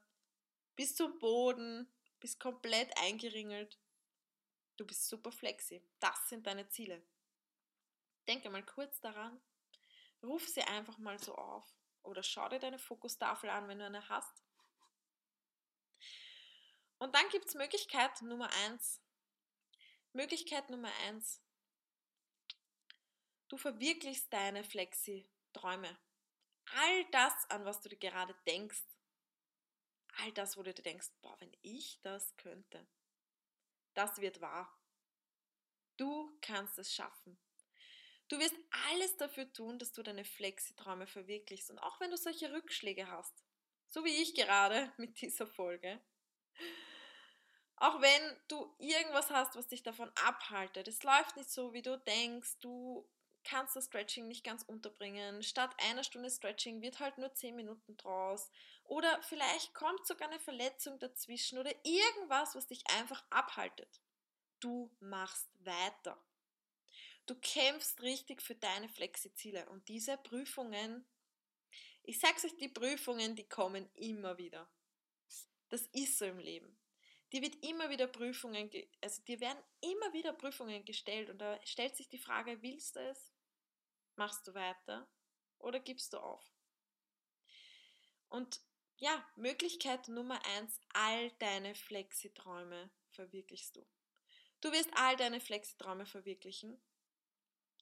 bis 0.76 0.94
zum 0.94 1.18
Boden, 1.18 1.90
bist 2.20 2.38
komplett 2.38 2.94
eingeringelt 2.98 3.78
Du 4.78 4.86
bist 4.86 5.08
super 5.08 5.32
flexi. 5.32 5.82
Das 5.98 6.28
sind 6.28 6.46
deine 6.46 6.68
Ziele. 6.68 7.04
Denke 8.28 8.48
mal 8.48 8.64
kurz 8.64 9.00
daran. 9.00 9.40
Ruf 10.22 10.46
sie 10.46 10.62
einfach 10.62 10.98
mal 10.98 11.18
so 11.18 11.34
auf. 11.34 11.66
Oder 12.04 12.22
schau 12.22 12.48
dir 12.48 12.60
deine 12.60 12.78
Fokustafel 12.78 13.50
an, 13.50 13.66
wenn 13.66 13.80
du 13.80 13.86
eine 13.86 14.08
hast. 14.08 14.44
Und 16.98 17.12
dann 17.16 17.28
gibt 17.30 17.46
es 17.46 17.54
Möglichkeit 17.54 18.22
Nummer 18.22 18.48
eins. 18.64 19.02
Möglichkeit 20.12 20.70
Nummer 20.70 20.92
eins. 21.06 21.42
Du 23.48 23.56
verwirklichst 23.56 24.32
deine 24.32 24.62
Flexi-Träume. 24.62 25.98
All 26.76 27.04
das, 27.10 27.50
an 27.50 27.64
was 27.64 27.80
du 27.80 27.88
dir 27.88 27.98
gerade 27.98 28.34
denkst. 28.46 28.84
All 30.18 30.32
das, 30.32 30.56
wo 30.56 30.62
du 30.62 30.74
dir 30.74 30.82
denkst, 30.82 31.08
boah, 31.22 31.40
wenn 31.40 31.56
ich 31.62 32.00
das 32.02 32.36
könnte. 32.36 32.86
Das 33.94 34.20
wird 34.20 34.40
wahr. 34.40 34.78
Du 35.96 36.38
kannst 36.42 36.78
es 36.78 36.94
schaffen. 36.94 37.38
Du 38.28 38.38
wirst 38.38 38.54
alles 38.88 39.16
dafür 39.16 39.50
tun, 39.52 39.78
dass 39.78 39.92
du 39.92 40.02
deine 40.02 40.24
Flexi-Träume 40.24 41.06
verwirklichst. 41.06 41.70
Und 41.70 41.78
auch 41.78 41.98
wenn 42.00 42.10
du 42.10 42.16
solche 42.18 42.52
Rückschläge 42.52 43.10
hast, 43.10 43.44
so 43.88 44.04
wie 44.04 44.22
ich 44.22 44.34
gerade 44.34 44.92
mit 44.98 45.20
dieser 45.20 45.46
Folge, 45.46 46.00
auch 47.76 48.00
wenn 48.02 48.36
du 48.48 48.74
irgendwas 48.78 49.30
hast, 49.30 49.56
was 49.56 49.68
dich 49.68 49.82
davon 49.82 50.10
abhaltet, 50.16 50.88
es 50.88 51.02
läuft 51.02 51.36
nicht 51.36 51.50
so, 51.50 51.72
wie 51.72 51.82
du 51.82 51.96
denkst, 51.98 52.58
du 52.60 53.08
kannst 53.48 53.74
das 53.76 53.86
Stretching 53.86 54.28
nicht 54.28 54.44
ganz 54.44 54.62
unterbringen. 54.62 55.42
Statt 55.42 55.74
einer 55.88 56.04
Stunde 56.04 56.30
Stretching 56.30 56.82
wird 56.82 57.00
halt 57.00 57.18
nur 57.18 57.32
10 57.32 57.56
Minuten 57.56 57.96
draus. 57.96 58.50
Oder 58.84 59.20
vielleicht 59.22 59.74
kommt 59.74 60.06
sogar 60.06 60.28
eine 60.28 60.38
Verletzung 60.38 60.98
dazwischen 60.98 61.58
oder 61.58 61.72
irgendwas, 61.84 62.54
was 62.54 62.66
dich 62.66 62.82
einfach 62.98 63.24
abhaltet. 63.30 64.00
Du 64.60 64.90
machst 65.00 65.48
weiter. 65.60 66.22
Du 67.26 67.34
kämpfst 67.34 68.00
richtig 68.02 68.42
für 68.42 68.54
deine 68.54 68.88
Flexi-Ziele 68.88 69.68
und 69.68 69.86
diese 69.88 70.16
Prüfungen, 70.16 71.06
ich 72.02 72.18
sag's 72.18 72.44
euch, 72.44 72.56
die 72.56 72.68
Prüfungen, 72.68 73.36
die 73.36 73.48
kommen 73.48 73.90
immer 73.94 74.38
wieder. 74.38 74.68
Das 75.68 75.82
ist 75.92 76.18
so 76.18 76.24
im 76.24 76.38
Leben. 76.38 76.78
Die 77.32 77.42
wird 77.42 77.62
immer 77.62 77.90
wieder 77.90 78.06
Prüfungen, 78.06 78.70
also 79.02 79.22
dir 79.24 79.40
werden 79.40 79.62
immer 79.82 80.14
wieder 80.14 80.32
Prüfungen 80.32 80.86
gestellt 80.86 81.28
und 81.28 81.38
da 81.38 81.60
stellt 81.66 81.94
sich 81.94 82.08
die 82.08 82.18
Frage, 82.18 82.62
willst 82.62 82.96
du 82.96 83.00
es? 83.00 83.30
Machst 84.18 84.48
du 84.48 84.54
weiter 84.54 85.08
oder 85.58 85.78
gibst 85.78 86.12
du 86.12 86.18
auf? 86.18 86.44
Und 88.28 88.60
ja, 88.96 89.24
Möglichkeit 89.36 90.08
Nummer 90.08 90.44
eins, 90.44 90.80
all 90.92 91.30
deine 91.38 91.76
Flexi-Träume 91.76 92.90
verwirklichst 93.10 93.76
du. 93.76 93.86
Du 94.60 94.72
wirst 94.72 94.90
all 94.96 95.16
deine 95.16 95.40
Flexi-Träume 95.40 96.04
verwirklichen 96.04 96.82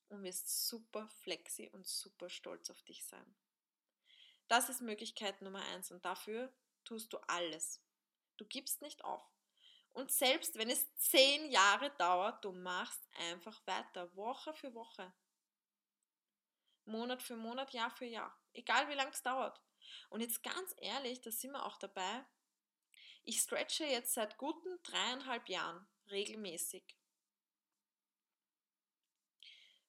und 0.09 0.25
wirst 0.25 0.69
super 0.69 1.09
flexi 1.09 1.71
und 1.73 1.87
super 1.87 2.29
stolz 2.29 2.69
auf 2.69 2.83
dich 2.83 3.07
sein. 3.07 3.35
Das 4.47 4.69
ist 4.69 4.83
Möglichkeit 4.83 5.41
Nummer 5.41 5.65
eins 5.73 5.91
und 5.91 6.05
dafür 6.05 6.53
tust 6.85 7.15
du 7.15 7.19
alles. 7.29 7.81
Du 8.37 8.45
gibst 8.45 8.83
nicht 8.83 9.03
auf. 9.07 9.25
Und 9.95 10.13
selbst 10.13 10.59
wenn 10.59 10.69
es 10.69 10.95
zehn 10.97 11.51
Jahre 11.51 11.91
dauert, 11.97 12.45
du 12.45 12.53
machst 12.53 13.01
einfach 13.31 13.67
weiter, 13.67 14.15
Woche 14.15 14.53
für 14.53 14.75
Woche. 14.75 15.15
Monat 16.87 17.23
für 17.23 17.37
Monat, 17.37 17.73
Jahr 17.73 17.91
für 17.91 18.07
Jahr. 18.07 18.37
Egal 18.53 18.89
wie 18.89 18.95
lange 18.95 19.11
es 19.11 19.23
dauert. 19.23 19.61
Und 20.09 20.21
jetzt 20.21 20.43
ganz 20.43 20.75
ehrlich, 20.79 21.21
da 21.21 21.31
sind 21.31 21.53
wir 21.53 21.65
auch 21.65 21.79
dabei. 21.79 22.25
Ich 23.25 23.41
stretche 23.41 23.85
jetzt 23.85 24.15
seit 24.15 24.37
guten 24.37 24.83
dreieinhalb 24.83 25.49
Jahren 25.49 25.87
regelmäßig. 26.11 26.97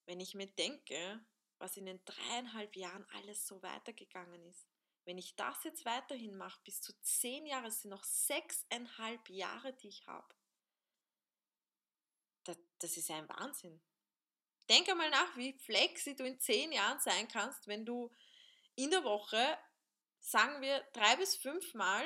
Wenn 0.06 0.20
ich 0.20 0.34
mir 0.34 0.48
denke, 0.48 1.26
was 1.60 1.78
in 1.78 1.86
den 1.86 2.04
dreieinhalb 2.06 2.76
Jahren 2.76 3.06
alles 3.12 3.46
so 3.46 3.62
weitergegangen 3.62 4.44
ist, 4.46 4.68
wenn 5.06 5.18
ich 5.18 5.36
das 5.36 5.64
jetzt 5.64 5.86
weiterhin 5.86 6.36
mache, 6.36 6.60
bis 6.64 6.82
zu 6.82 6.94
zehn 7.02 7.46
Jahre, 7.46 7.72
sind 7.72 7.92
noch 7.92 8.04
sechseinhalb 8.04 9.30
Jahre, 9.30 9.74
die 9.74 9.88
ich 9.88 10.06
habe. 10.06 10.36
Das, 12.44 12.58
das 12.80 12.98
ist 12.98 13.12
ein 13.12 13.28
Wahnsinn. 13.30 13.82
Denke 14.70 14.96
mal 14.96 15.10
nach, 15.10 15.38
wie 15.38 15.54
flexi 15.54 16.16
du 16.16 16.26
in 16.26 16.40
zehn 16.40 16.72
Jahren 16.72 17.00
sein 17.00 17.28
kannst, 17.28 17.68
wenn 17.68 17.86
du 17.86 18.12
in 18.76 18.92
der 18.92 19.04
Woche, 19.04 19.58
sagen 20.20 20.62
wir, 20.62 20.80
drei 20.94 21.16
bis 21.16 21.36
fünf 21.36 21.74
Mal 21.74 22.04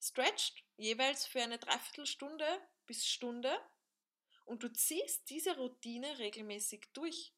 stretcht, 0.00 0.64
jeweils 0.76 1.26
für 1.26 1.42
eine 1.42 1.58
Dreiviertelstunde 1.58 2.46
bis 2.86 3.06
Stunde 3.06 3.56
und 4.44 4.62
du 4.62 4.72
ziehst 4.72 5.28
diese 5.30 5.56
Routine 5.56 6.18
regelmäßig 6.18 6.88
durch. 6.92 7.32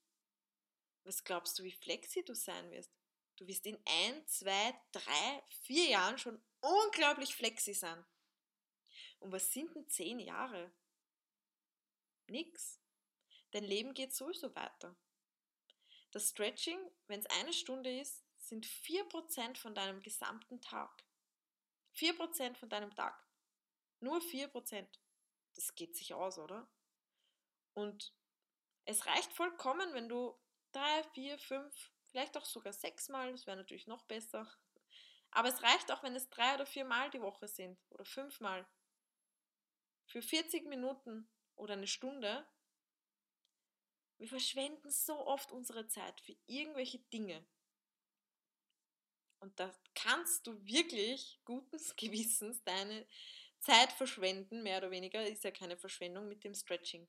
Was 1.05 1.25
glaubst 1.25 1.59
du, 1.59 1.63
wie 1.63 1.73
flexi 1.73 2.25
du 2.25 2.35
sein 2.35 2.71
wirst? 2.71 2.91
Du 3.37 3.47
wirst 3.47 3.67
in 3.67 3.79
ein, 3.85 4.27
zwei, 4.27 4.75
drei, 4.93 5.43
vier 5.63 5.89
Jahren 5.89 6.19
schon 6.19 6.41
unglaublich 6.61 7.35
flexi 7.35 7.75
sein. 7.75 8.05
Und 9.19 9.33
was 9.33 9.53
sind 9.53 9.75
denn 9.75 9.89
zehn 9.89 10.19
Jahre? 10.21 10.73
Nix. 12.27 12.81
Dein 13.55 13.65
Leben 13.65 13.95
geht 13.95 14.13
sowieso 14.13 14.53
weiter. 14.57 14.97
Das 16.11 16.31
Stretching, 16.31 16.77
wenn 17.07 17.21
es 17.21 17.27
eine 17.27 17.53
Stunde 17.53 18.01
ist, 18.01 18.25
sind 18.37 18.67
4% 18.67 19.57
von 19.57 19.77
deinem 19.77 20.01
gesamten 20.01 20.61
Tag. 20.61 21.05
4% 21.95 22.57
von 22.57 22.69
deinem 22.69 22.93
Tag. 22.97 23.17
Nur 24.01 24.21
4%. 24.21 24.89
Das 25.55 25.73
geht 25.77 25.97
sich 25.97 26.15
aus, 26.15 26.39
oder? 26.39 26.69
Und 27.75 28.13
es 28.87 29.07
reicht 29.07 29.33
vollkommen, 29.33 29.95
wenn 29.95 30.09
du 30.09 30.37
drei, 30.73 31.05
vier, 31.13 31.39
fünf, 31.39 31.93
vielleicht 32.11 32.37
auch 32.37 32.47
sogar 32.47 32.73
sechsmal, 32.73 33.31
das 33.31 33.47
wäre 33.47 33.57
natürlich 33.57 33.87
noch 33.87 34.03
besser. 34.07 34.53
Aber 35.31 35.49
es 35.49 35.63
reicht 35.63 35.93
auch, 35.93 36.03
wenn 36.03 36.17
es 36.17 36.29
drei 36.29 36.57
oder 36.57 36.67
viermal 36.67 37.09
die 37.11 37.23
Woche 37.23 37.47
sind 37.47 37.79
oder 37.91 38.05
fünfmal. 38.05 38.67
Für 40.07 40.23
40 40.23 40.67
Minuten 40.67 41.31
oder 41.55 41.75
eine 41.75 41.87
Stunde. 41.87 42.45
Wir 44.19 44.29
verschwenden 44.29 44.91
so 44.91 45.27
oft 45.27 45.53
unsere 45.53 45.87
Zeit 45.89 46.21
für 46.21 46.37
irgendwelche 46.47 46.99
Dinge. 46.99 47.45
Und 49.41 49.59
da 49.61 49.75
kannst 49.95 50.47
du 50.47 50.65
wirklich 50.65 51.41
guten 51.45 51.79
Gewissens 51.97 52.63
deine 52.65 53.07
Zeit 53.61 53.93
verschwenden, 53.93 54.63
mehr 54.63 54.79
oder 54.79 54.91
weniger, 54.91 55.27
ist 55.27 55.45
ja 55.45 55.51
keine 55.51 55.77
Verschwendung 55.77 56.29
mit 56.29 56.45
dem 56.45 56.55
Stretching. 56.55 57.09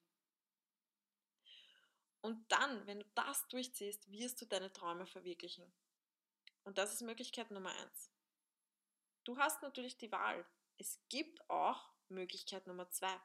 Und 2.22 2.52
dann, 2.52 2.88
wenn 2.88 3.02
du 3.02 3.06
das 3.14 3.48
durchziehst, 3.50 4.10
wirst 4.10 4.42
du 4.42 4.46
deine 4.46 4.74
Träume 4.74 5.06
verwirklichen. 5.06 5.72
Und 6.64 6.78
das 6.78 6.92
ist 6.92 7.02
Möglichkeit 7.02 7.52
Nummer 7.52 7.70
eins. 7.70 8.12
Du 9.26 9.38
hast 9.38 9.62
natürlich 9.62 9.98
die 9.98 10.12
Wahl. 10.12 10.46
Es 10.78 11.00
gibt 11.10 11.48
auch 11.50 11.94
Möglichkeit 12.10 12.66
Nummer 12.68 12.90
zwei. 12.90 13.16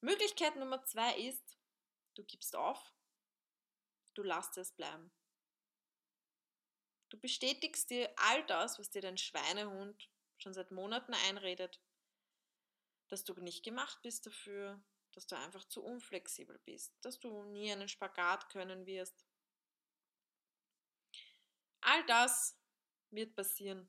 Möglichkeit 0.00 0.56
Nummer 0.56 0.84
zwei 0.84 1.18
ist, 1.18 1.57
du 2.18 2.24
gibst 2.24 2.56
auf, 2.56 2.92
du 4.14 4.22
lässt 4.22 4.58
es 4.58 4.72
bleiben. 4.72 5.12
Du 7.08 7.18
bestätigst 7.18 7.88
dir 7.90 8.12
all 8.16 8.44
das, 8.46 8.78
was 8.78 8.90
dir 8.90 9.00
dein 9.00 9.16
Schweinehund 9.16 10.10
schon 10.36 10.52
seit 10.52 10.72
Monaten 10.72 11.14
einredet, 11.14 11.80
dass 13.08 13.24
du 13.24 13.32
nicht 13.40 13.64
gemacht 13.64 14.02
bist 14.02 14.26
dafür, 14.26 14.82
dass 15.12 15.26
du 15.26 15.36
einfach 15.36 15.64
zu 15.64 15.82
unflexibel 15.82 16.58
bist, 16.58 16.92
dass 17.02 17.18
du 17.18 17.44
nie 17.44 17.72
einen 17.72 17.88
Spagat 17.88 18.50
können 18.50 18.84
wirst. 18.84 19.24
All 21.80 22.04
das 22.06 22.60
wird 23.10 23.34
passieren. 23.34 23.88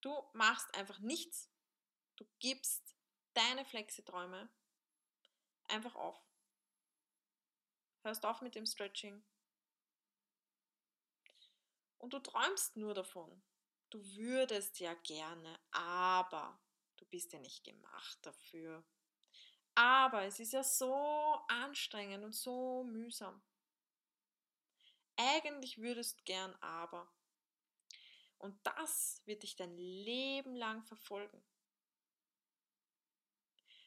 Du 0.00 0.30
machst 0.32 0.74
einfach 0.74 1.00
nichts. 1.00 1.50
Du 2.16 2.24
gibst 2.38 2.96
deine 3.34 3.64
Flexiträume 3.64 4.48
einfach 5.68 5.94
auf. 5.96 6.31
Hörst 8.02 8.24
auf 8.24 8.40
mit 8.40 8.54
dem 8.54 8.66
Stretching. 8.66 9.24
Und 11.98 12.12
du 12.12 12.18
träumst 12.18 12.76
nur 12.76 12.94
davon. 12.94 13.42
Du 13.90 14.04
würdest 14.16 14.80
ja 14.80 14.94
gerne, 14.94 15.60
aber 15.70 16.60
du 16.96 17.04
bist 17.06 17.32
ja 17.32 17.38
nicht 17.38 17.62
gemacht 17.62 18.18
dafür. 18.22 18.84
Aber 19.74 20.24
es 20.24 20.40
ist 20.40 20.52
ja 20.52 20.64
so 20.64 20.94
anstrengend 21.48 22.24
und 22.24 22.34
so 22.34 22.84
mühsam. 22.84 23.42
Eigentlich 25.16 25.78
würdest 25.78 26.24
gern 26.24 26.54
aber. 26.56 27.10
Und 28.38 28.58
das 28.66 29.22
wird 29.24 29.44
dich 29.44 29.54
dein 29.54 29.76
Leben 29.76 30.56
lang 30.56 30.82
verfolgen. 30.82 31.44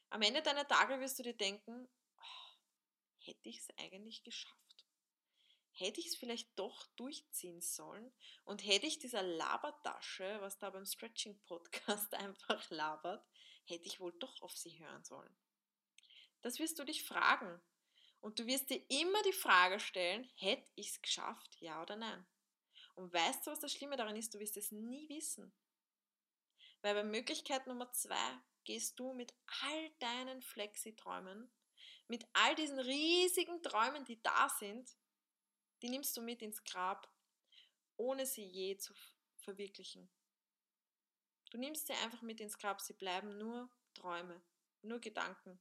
Am 0.10 0.22
Ende 0.22 0.42
deiner 0.42 0.66
Tage 0.66 1.00
wirst 1.02 1.20
du 1.20 1.24
dir 1.24 1.36
denken, 1.36 1.90
hätte 3.26 3.50
ich 3.50 3.60
es 3.60 3.70
eigentlich 3.78 4.24
geschafft? 4.24 4.86
Hätte 5.72 6.00
ich 6.00 6.08
es 6.08 6.16
vielleicht 6.16 6.58
doch 6.58 6.88
durchziehen 6.96 7.62
sollen? 7.62 8.14
Und 8.46 8.66
hätte 8.66 8.88
ich 8.88 9.00
dieser 9.00 9.24
Labertasche, 9.24 10.38
was 10.40 10.58
da 10.58 10.70
beim 10.70 10.86
Stretching 10.86 11.38
Podcast 11.44 12.14
einfach 12.16 12.70
labert, 12.70 13.28
hätte 13.66 13.88
ich 13.88 14.00
wohl 14.00 14.14
doch 14.20 14.42
auf 14.42 14.56
sie 14.56 14.80
hören 14.80 15.04
sollen? 15.04 15.36
Das 16.42 16.60
wirst 16.60 16.80
du 16.80 16.86
dich 16.86 17.04
fragen. 17.04 17.62
Und 18.22 18.40
du 18.40 18.48
wirst 18.48 18.70
dir 18.70 18.82
immer 18.90 19.22
die 19.24 19.34
Frage 19.34 19.80
stellen, 19.80 20.30
hätte 20.36 20.72
ich 20.76 20.92
es 20.92 21.02
geschafft, 21.02 21.58
ja 21.60 21.82
oder 21.82 21.96
nein? 21.96 22.26
Und 22.96 23.14
weißt 23.14 23.46
du, 23.46 23.52
was 23.52 23.60
das 23.60 23.74
Schlimme 23.74 23.98
daran 23.98 24.16
ist? 24.16 24.34
Du 24.34 24.40
wirst 24.40 24.58
es 24.58 24.72
nie 24.72 25.10
wissen. 25.10 25.54
Weil 26.82 26.96
bei 26.96 27.04
Möglichkeit 27.04 27.68
Nummer 27.68 27.92
zwei 27.92 28.40
gehst 28.64 29.00
du 29.00 29.14
mit 29.14 29.34
all 29.62 29.90
deinen 30.00 30.42
Flexi-Träumen, 30.42 31.52
mit 32.08 32.26
all 32.34 32.56
diesen 32.56 32.80
riesigen 32.80 33.62
Träumen, 33.64 34.06
die 34.06 34.22
da 34.22 34.50
sind, 34.50 34.96
die 35.82 35.90
nimmst 35.90 36.16
du 36.16 36.22
mit 36.22 36.42
ins 36.42 36.64
Grab, 36.64 37.12
ohne 37.98 38.26
sie 38.26 38.46
je 38.46 38.78
zu 38.78 38.94
verwirklichen. 39.38 40.10
Du 41.52 41.58
nimmst 41.58 41.88
sie 41.88 41.94
einfach 41.94 42.22
mit 42.22 42.40
ins 42.42 42.58
Grab, 42.58 42.82
sie 42.82 42.94
bleiben 42.94 43.38
nur 43.38 43.70
Träume, 43.94 44.44
nur 44.82 45.00
Gedanken, 45.00 45.60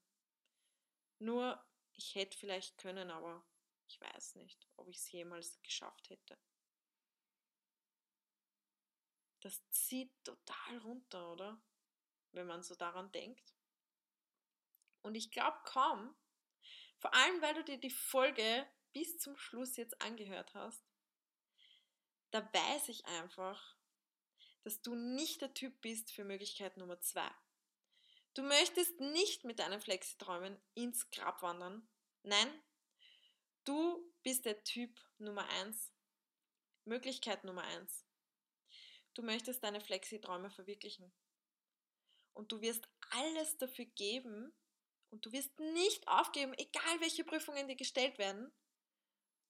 nur, 1.18 1.64
ich 1.92 2.14
hätte 2.14 2.36
vielleicht 2.36 2.78
können, 2.78 3.10
aber 3.10 3.46
ich 3.86 4.00
weiß 4.00 4.34
nicht, 4.36 4.68
ob 4.76 4.88
ich 4.88 4.96
es 4.96 5.12
jemals 5.12 5.60
geschafft 5.62 6.10
hätte. 6.10 6.38
Das 9.40 9.62
zieht 9.70 10.12
total 10.24 10.78
runter, 10.78 11.32
oder? 11.32 11.62
Wenn 12.32 12.46
man 12.46 12.62
so 12.62 12.74
daran 12.74 13.12
denkt. 13.12 13.54
Und 15.02 15.14
ich 15.14 15.30
glaube 15.30 15.58
kaum, 15.64 16.16
vor 17.04 17.12
allem 17.12 17.42
weil 17.42 17.52
du 17.52 17.62
dir 17.62 17.76
die 17.76 17.90
Folge 17.90 18.66
bis 18.94 19.18
zum 19.18 19.36
Schluss 19.36 19.76
jetzt 19.76 20.00
angehört 20.00 20.54
hast, 20.54 20.82
da 22.30 22.40
weiß 22.50 22.88
ich 22.88 23.04
einfach, 23.04 23.76
dass 24.62 24.80
du 24.80 24.94
nicht 24.94 25.42
der 25.42 25.52
Typ 25.52 25.82
bist 25.82 26.12
für 26.12 26.24
Möglichkeit 26.24 26.78
Nummer 26.78 26.98
zwei. 27.02 27.30
Du 28.32 28.42
möchtest 28.42 29.00
nicht 29.00 29.44
mit 29.44 29.58
deinen 29.58 29.82
Flexiträumen 29.82 30.58
ins 30.72 31.10
Grab 31.10 31.42
wandern. 31.42 31.86
Nein, 32.22 32.64
du 33.66 34.10
bist 34.22 34.46
der 34.46 34.64
Typ 34.64 34.98
Nummer 35.18 35.46
1. 35.60 35.92
Möglichkeit 36.86 37.44
Nummer 37.44 37.64
1. 37.64 38.06
Du 39.12 39.20
möchtest 39.20 39.62
deine 39.62 39.82
Flexiträume 39.82 40.50
verwirklichen. 40.50 41.12
Und 42.32 42.50
du 42.50 42.62
wirst 42.62 42.88
alles 43.10 43.58
dafür 43.58 43.84
geben 43.84 44.54
und 45.10 45.24
du 45.24 45.32
wirst 45.32 45.58
nicht 45.58 46.06
aufgeben, 46.08 46.54
egal 46.54 47.00
welche 47.00 47.24
Prüfungen 47.24 47.68
dir 47.68 47.76
gestellt 47.76 48.18
werden. 48.18 48.52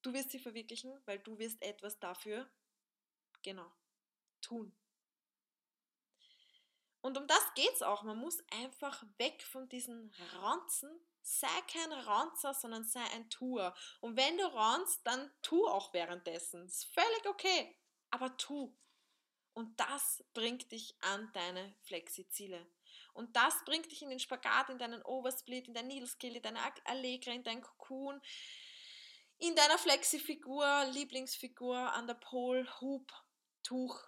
Du 0.02 0.12
wirst 0.12 0.30
sie 0.30 0.38
verwirklichen, 0.38 1.00
weil 1.06 1.18
du 1.18 1.38
wirst 1.38 1.62
etwas 1.62 1.98
dafür, 1.98 2.50
genau, 3.42 3.70
tun. 4.40 4.76
Und 7.04 7.18
um 7.18 7.26
das 7.26 7.54
geht 7.54 7.72
es 7.74 7.82
auch. 7.82 8.02
Man 8.02 8.18
muss 8.18 8.42
einfach 8.50 9.04
weg 9.18 9.42
von 9.42 9.68
diesen 9.68 10.10
Ranzen. 10.32 10.90
Sei 11.20 11.60
kein 11.70 11.92
Ranzer, 11.92 12.54
sondern 12.54 12.84
sei 12.84 13.02
ein 13.12 13.28
Tuer. 13.28 13.74
Und 14.00 14.16
wenn 14.16 14.38
du 14.38 14.44
ranzt, 14.54 15.06
dann 15.06 15.30
tu 15.42 15.66
auch 15.66 15.92
währenddessen. 15.92 16.64
Ist 16.64 16.86
völlig 16.94 17.26
okay. 17.26 17.76
Aber 18.10 18.34
tu. 18.38 18.74
Und 19.52 19.78
das 19.78 20.24
bringt 20.32 20.72
dich 20.72 20.96
an 21.02 21.30
deine 21.34 21.74
Flexi-Ziele. 21.82 22.66
Und 23.14 23.34
das 23.36 23.64
bringt 23.64 23.90
dich 23.90 24.02
in 24.02 24.10
den 24.10 24.18
Spagat, 24.18 24.68
in 24.70 24.78
deinen 24.78 25.02
Oversplit, 25.02 25.68
in 25.68 25.74
dein 25.74 25.86
Needle 25.86 26.08
Skill, 26.08 26.36
in 26.36 26.42
deine 26.42 26.60
Allegre, 26.84 27.32
in 27.32 27.44
dein 27.44 27.62
Cocoon, 27.62 28.20
in 29.38 29.54
deiner 29.54 29.78
Flexi-Figur, 29.78 30.86
Lieblingsfigur, 30.92 31.76
an 31.76 32.06
der 32.06 32.14
Pol, 32.14 32.68
Hub, 32.80 33.12
Tuch, 33.62 33.98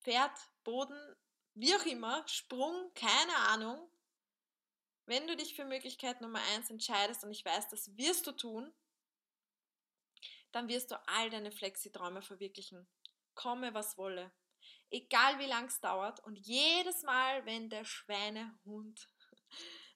Pferd, 0.00 0.36
Boden, 0.64 1.16
wie 1.54 1.74
auch 1.74 1.84
immer, 1.84 2.26
Sprung, 2.26 2.92
keine 2.94 3.36
Ahnung. 3.36 3.90
Wenn 5.04 5.26
du 5.26 5.36
dich 5.36 5.54
für 5.54 5.64
Möglichkeit 5.64 6.20
Nummer 6.20 6.40
1 6.54 6.70
entscheidest 6.70 7.24
und 7.24 7.30
ich 7.30 7.44
weiß, 7.44 7.68
das 7.68 7.96
wirst 7.96 8.26
du 8.26 8.32
tun, 8.32 8.74
dann 10.52 10.68
wirst 10.68 10.90
du 10.90 10.96
all 11.08 11.30
deine 11.30 11.52
Flexi-Träume 11.52 12.22
verwirklichen. 12.22 12.88
Komme, 13.34 13.74
was 13.74 13.98
wolle. 13.98 14.32
Egal 14.90 15.38
wie 15.38 15.46
lang 15.46 15.66
es 15.66 15.80
dauert 15.80 16.20
und 16.20 16.36
jedes 16.38 17.02
Mal, 17.02 17.44
wenn 17.44 17.68
der 17.68 17.84
Schweinehund 17.84 19.08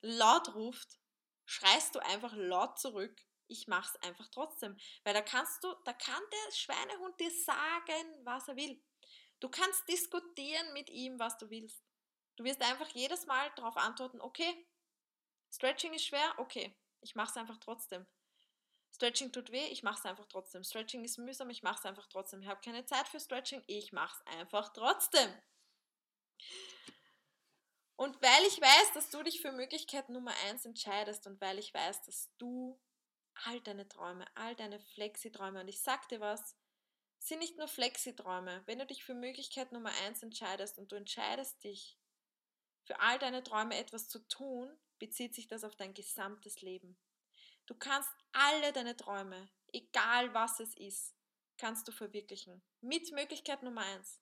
laut 0.00 0.54
ruft, 0.54 0.98
schreist 1.44 1.94
du 1.94 2.00
einfach 2.00 2.34
laut 2.34 2.78
zurück. 2.78 3.20
Ich 3.46 3.66
mach's 3.66 3.96
einfach 3.96 4.28
trotzdem. 4.28 4.76
Weil 5.04 5.14
da 5.14 5.22
kannst 5.22 5.62
du, 5.64 5.74
da 5.84 5.92
kann 5.92 6.22
der 6.32 6.52
Schweinehund 6.52 7.18
dir 7.18 7.30
sagen, 7.30 8.24
was 8.24 8.48
er 8.48 8.56
will. 8.56 8.82
Du 9.40 9.48
kannst 9.48 9.88
diskutieren 9.88 10.72
mit 10.72 10.90
ihm, 10.90 11.18
was 11.18 11.36
du 11.38 11.50
willst. 11.50 11.82
Du 12.36 12.44
wirst 12.44 12.62
einfach 12.62 12.88
jedes 12.88 13.26
Mal 13.26 13.50
darauf 13.56 13.76
antworten, 13.76 14.20
okay, 14.20 14.66
Stretching 15.52 15.92
ist 15.94 16.06
schwer, 16.06 16.34
okay, 16.38 16.76
ich 17.00 17.14
mache 17.14 17.30
es 17.30 17.36
einfach 17.36 17.58
trotzdem. 17.58 18.06
Stretching 18.92 19.32
tut 19.32 19.52
weh, 19.52 19.66
ich 19.66 19.82
mache 19.82 19.98
es 20.00 20.04
einfach 20.04 20.26
trotzdem. 20.26 20.64
Stretching 20.64 21.04
ist 21.04 21.18
mühsam, 21.18 21.50
ich 21.50 21.62
mache 21.62 21.78
es 21.78 21.84
einfach 21.84 22.06
trotzdem. 22.08 22.42
Ich 22.42 22.48
habe 22.48 22.60
keine 22.60 22.84
Zeit 22.84 23.08
für 23.08 23.20
Stretching, 23.20 23.62
ich 23.66 23.92
mache 23.92 24.16
es 24.18 24.38
einfach 24.38 24.72
trotzdem. 24.72 25.30
Und 27.96 28.20
weil 28.22 28.46
ich 28.46 28.60
weiß, 28.60 28.94
dass 28.94 29.10
du 29.10 29.22
dich 29.22 29.42
für 29.42 29.52
Möglichkeit 29.52 30.08
Nummer 30.08 30.32
eins 30.48 30.64
entscheidest 30.64 31.26
und 31.26 31.40
weil 31.40 31.58
ich 31.58 31.74
weiß, 31.74 32.02
dass 32.02 32.30
du 32.38 32.80
all 33.44 33.60
deine 33.60 33.88
Träume, 33.88 34.24
all 34.34 34.56
deine 34.56 34.80
Flexi-Träume, 34.80 35.60
und 35.60 35.68
ich 35.68 35.80
sag 35.80 36.08
dir 36.08 36.20
was, 36.20 36.56
sind 37.18 37.40
nicht 37.40 37.58
nur 37.58 37.68
Flexi-Träume. 37.68 38.62
Wenn 38.66 38.78
du 38.78 38.86
dich 38.86 39.04
für 39.04 39.14
Möglichkeit 39.14 39.72
Nummer 39.72 39.92
eins 40.04 40.22
entscheidest 40.22 40.78
und 40.78 40.90
du 40.90 40.96
entscheidest 40.96 41.62
dich, 41.62 41.98
für 42.84 42.98
all 43.00 43.18
deine 43.18 43.42
Träume 43.42 43.76
etwas 43.76 44.08
zu 44.08 44.18
tun, 44.28 44.74
bezieht 44.98 45.34
sich 45.34 45.46
das 45.46 45.64
auf 45.64 45.76
dein 45.76 45.94
gesamtes 45.94 46.62
Leben. 46.62 46.98
Du 47.70 47.76
kannst 47.76 48.10
alle 48.32 48.72
deine 48.72 48.96
Träume, 48.96 49.48
egal 49.72 50.34
was 50.34 50.58
es 50.58 50.76
ist, 50.76 51.14
kannst 51.56 51.86
du 51.86 51.92
verwirklichen. 51.92 52.60
Mit 52.80 53.12
Möglichkeit 53.12 53.62
Nummer 53.62 53.82
eins. 53.82 54.20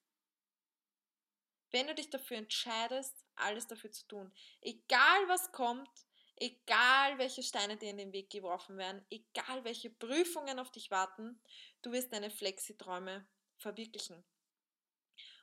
Wenn 1.70 1.86
du 1.86 1.94
dich 1.94 2.10
dafür 2.10 2.36
entscheidest, 2.36 3.24
alles 3.36 3.66
dafür 3.66 3.90
zu 3.90 4.06
tun, 4.06 4.34
egal 4.60 5.28
was 5.28 5.50
kommt, 5.52 5.88
egal 6.36 7.16
welche 7.16 7.42
Steine 7.42 7.78
dir 7.78 7.88
in 7.88 7.96
den 7.96 8.12
Weg 8.12 8.28
geworfen 8.28 8.76
werden, 8.76 9.02
egal 9.08 9.64
welche 9.64 9.88
Prüfungen 9.88 10.58
auf 10.58 10.70
dich 10.70 10.90
warten, 10.90 11.42
du 11.80 11.92
wirst 11.92 12.12
deine 12.12 12.30
Flexi-Träume 12.30 13.26
verwirklichen. 13.56 14.22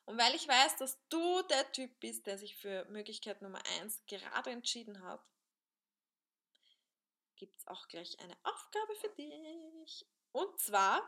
Und 0.05 0.19
weil 0.19 0.35
ich 0.35 0.47
weiß, 0.47 0.77
dass 0.77 0.99
du 1.09 1.41
der 1.49 1.71
Typ 1.71 1.99
bist, 2.01 2.27
der 2.27 2.37
sich 2.37 2.55
für 2.55 2.85
Möglichkeit 2.85 3.41
Nummer 3.41 3.63
1 3.79 4.05
gerade 4.05 4.51
entschieden 4.51 5.01
hat, 5.01 5.25
gibt 7.35 7.57
es 7.57 7.67
auch 7.67 7.87
gleich 7.87 8.19
eine 8.19 8.37
Aufgabe 8.43 8.95
für 8.95 9.09
dich. 9.09 10.05
Und 10.31 10.59
zwar 10.59 11.01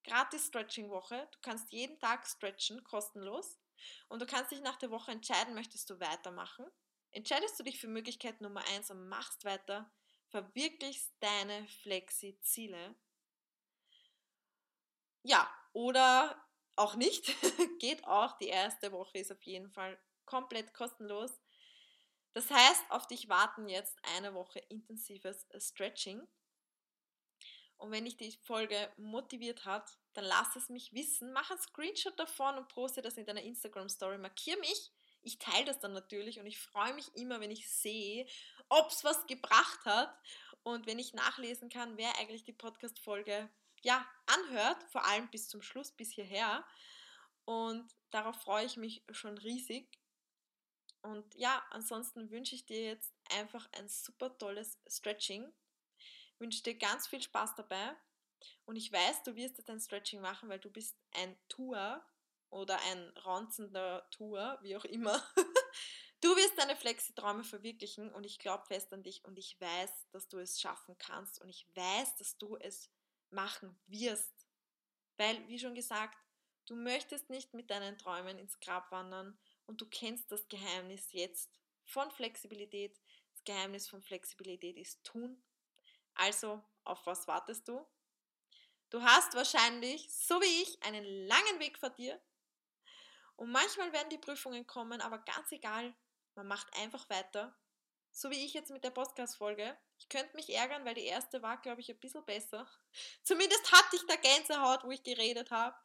gratis 0.04 0.46
Stretching-Woche. 0.46 1.28
Du 1.32 1.38
kannst 1.42 1.72
jeden 1.72 1.98
Tag 1.98 2.26
stretchen, 2.26 2.82
kostenlos. 2.84 3.58
Und 4.08 4.20
du 4.20 4.26
kannst 4.26 4.50
dich 4.50 4.60
nach 4.60 4.76
der 4.76 4.90
Woche 4.90 5.12
entscheiden, 5.12 5.54
möchtest 5.54 5.88
du 5.90 6.00
weitermachen. 6.00 6.66
Entscheidest 7.12 7.58
du 7.58 7.64
dich 7.64 7.80
für 7.80 7.88
Möglichkeit 7.88 8.40
Nummer 8.40 8.62
1 8.74 8.90
und 8.90 9.08
machst 9.08 9.44
weiter, 9.44 9.90
verwirklichst 10.28 11.12
deine 11.20 11.66
Flexi-Ziele. 11.82 12.94
Ja, 15.22 15.48
oder 15.72 16.42
auch 16.76 16.94
nicht, 16.94 17.26
geht 17.78 18.06
auch. 18.06 18.36
Die 18.38 18.48
erste 18.48 18.92
Woche 18.92 19.18
ist 19.18 19.32
auf 19.32 19.42
jeden 19.42 19.70
Fall 19.70 19.98
komplett 20.24 20.72
kostenlos. 20.74 21.32
Das 22.32 22.50
heißt, 22.50 22.90
auf 22.90 23.06
dich 23.06 23.28
warten 23.28 23.68
jetzt 23.68 23.98
eine 24.16 24.34
Woche 24.34 24.60
intensives 24.68 25.46
Stretching. 25.58 26.26
Und 27.76 27.92
wenn 27.92 28.04
dich 28.04 28.16
die 28.16 28.32
Folge 28.42 28.92
motiviert 28.98 29.64
hat, 29.64 29.98
dann 30.12 30.24
lass 30.24 30.54
es 30.54 30.68
mich 30.68 30.92
wissen. 30.92 31.32
Mach 31.32 31.50
einen 31.50 31.60
Screenshot 31.60 32.18
davon 32.18 32.58
und 32.58 32.68
poste 32.68 33.02
das 33.02 33.16
in 33.16 33.24
deiner 33.24 33.42
Instagram 33.42 33.88
Story. 33.88 34.18
Markier 34.18 34.58
mich. 34.58 34.92
Ich 35.22 35.38
teile 35.38 35.64
das 35.64 35.80
dann 35.80 35.92
natürlich 35.92 36.40
und 36.40 36.46
ich 36.46 36.58
freue 36.58 36.94
mich 36.94 37.14
immer, 37.14 37.40
wenn 37.40 37.50
ich 37.50 37.70
sehe, 37.70 38.26
ob 38.68 38.90
es 38.90 39.04
was 39.04 39.26
gebracht 39.26 39.84
hat 39.84 40.14
und 40.62 40.86
wenn 40.86 40.98
ich 40.98 41.14
nachlesen 41.14 41.68
kann, 41.68 41.96
wer 41.96 42.16
eigentlich 42.18 42.44
die 42.44 42.52
Podcast-Folge 42.52 43.50
ja, 43.82 44.06
anhört, 44.26 44.82
vor 44.90 45.04
allem 45.04 45.28
bis 45.30 45.48
zum 45.48 45.62
Schluss, 45.62 45.92
bis 45.92 46.10
hierher. 46.10 46.64
Und 47.44 47.94
darauf 48.10 48.36
freue 48.36 48.66
ich 48.66 48.76
mich 48.76 49.04
schon 49.10 49.38
riesig. 49.38 49.88
Und 51.02 51.34
ja, 51.34 51.64
ansonsten 51.70 52.30
wünsche 52.30 52.54
ich 52.54 52.66
dir 52.66 52.84
jetzt 52.84 53.12
einfach 53.30 53.68
ein 53.72 53.88
super 53.88 54.36
tolles 54.36 54.78
Stretching. 54.86 55.50
Wünsche 56.38 56.62
dir 56.62 56.76
ganz 56.76 57.06
viel 57.06 57.22
Spaß 57.22 57.54
dabei. 57.54 57.96
Und 58.64 58.76
ich 58.76 58.92
weiß, 58.92 59.22
du 59.24 59.34
wirst 59.34 59.58
jetzt 59.58 59.70
ein 59.70 59.80
Stretching 59.80 60.20
machen, 60.20 60.48
weil 60.48 60.58
du 60.58 60.70
bist 60.70 60.96
ein 61.12 61.36
Tour 61.48 62.04
oder 62.50 62.78
ein 62.90 63.08
ranzender 63.16 64.08
Tour, 64.10 64.58
wie 64.62 64.76
auch 64.76 64.84
immer. 64.84 65.22
Du 66.22 66.36
wirst 66.36 66.58
deine 66.58 66.76
Flexi-Träume 66.76 67.44
verwirklichen 67.44 68.12
und 68.12 68.26
ich 68.26 68.38
glaube 68.38 68.66
fest 68.66 68.92
an 68.92 69.02
dich 69.02 69.24
und 69.24 69.38
ich 69.38 69.58
weiß, 69.58 69.90
dass 70.10 70.28
du 70.28 70.38
es 70.38 70.60
schaffen 70.60 70.98
kannst 70.98 71.40
und 71.40 71.48
ich 71.48 71.66
weiß, 71.74 72.16
dass 72.16 72.36
du 72.36 72.58
es 72.58 72.90
machen 73.32 73.78
wirst. 73.86 74.46
Weil, 75.16 75.46
wie 75.48 75.58
schon 75.58 75.74
gesagt, 75.74 76.18
du 76.66 76.76
möchtest 76.76 77.30
nicht 77.30 77.54
mit 77.54 77.70
deinen 77.70 77.98
Träumen 77.98 78.38
ins 78.38 78.58
Grab 78.60 78.90
wandern 78.90 79.38
und 79.66 79.80
du 79.80 79.86
kennst 79.86 80.30
das 80.32 80.48
Geheimnis 80.48 81.12
jetzt 81.12 81.50
von 81.84 82.10
Flexibilität. 82.10 82.98
Das 83.32 83.44
Geheimnis 83.44 83.88
von 83.88 84.02
Flexibilität 84.02 84.76
ist 84.76 85.02
tun. 85.04 85.42
Also, 86.14 86.62
auf 86.84 87.04
was 87.06 87.26
wartest 87.26 87.68
du? 87.68 87.86
Du 88.90 89.02
hast 89.02 89.34
wahrscheinlich, 89.34 90.12
so 90.12 90.40
wie 90.40 90.62
ich, 90.62 90.82
einen 90.82 91.04
langen 91.26 91.60
Weg 91.60 91.78
vor 91.78 91.90
dir. 91.90 92.20
Und 93.36 93.50
manchmal 93.52 93.92
werden 93.92 94.10
die 94.10 94.18
Prüfungen 94.18 94.66
kommen, 94.66 95.00
aber 95.00 95.18
ganz 95.18 95.52
egal, 95.52 95.94
man 96.34 96.46
macht 96.46 96.66
einfach 96.76 97.08
weiter. 97.08 97.56
So 98.12 98.30
wie 98.30 98.44
ich 98.44 98.54
jetzt 98.54 98.70
mit 98.70 98.84
der 98.84 98.90
Podcast-Folge. 98.90 99.76
Ich 99.98 100.08
könnte 100.08 100.34
mich 100.34 100.54
ärgern, 100.54 100.84
weil 100.84 100.94
die 100.94 101.04
erste 101.04 101.42
war, 101.42 101.60
glaube 101.60 101.80
ich, 101.80 101.90
ein 101.90 101.98
bisschen 102.00 102.24
besser. 102.24 102.68
Zumindest 103.22 103.70
hatte 103.72 103.96
ich 103.96 104.06
da 104.06 104.16
Gänsehaut, 104.16 104.84
wo 104.84 104.90
ich 104.90 105.02
geredet 105.02 105.50
habe. 105.50 105.76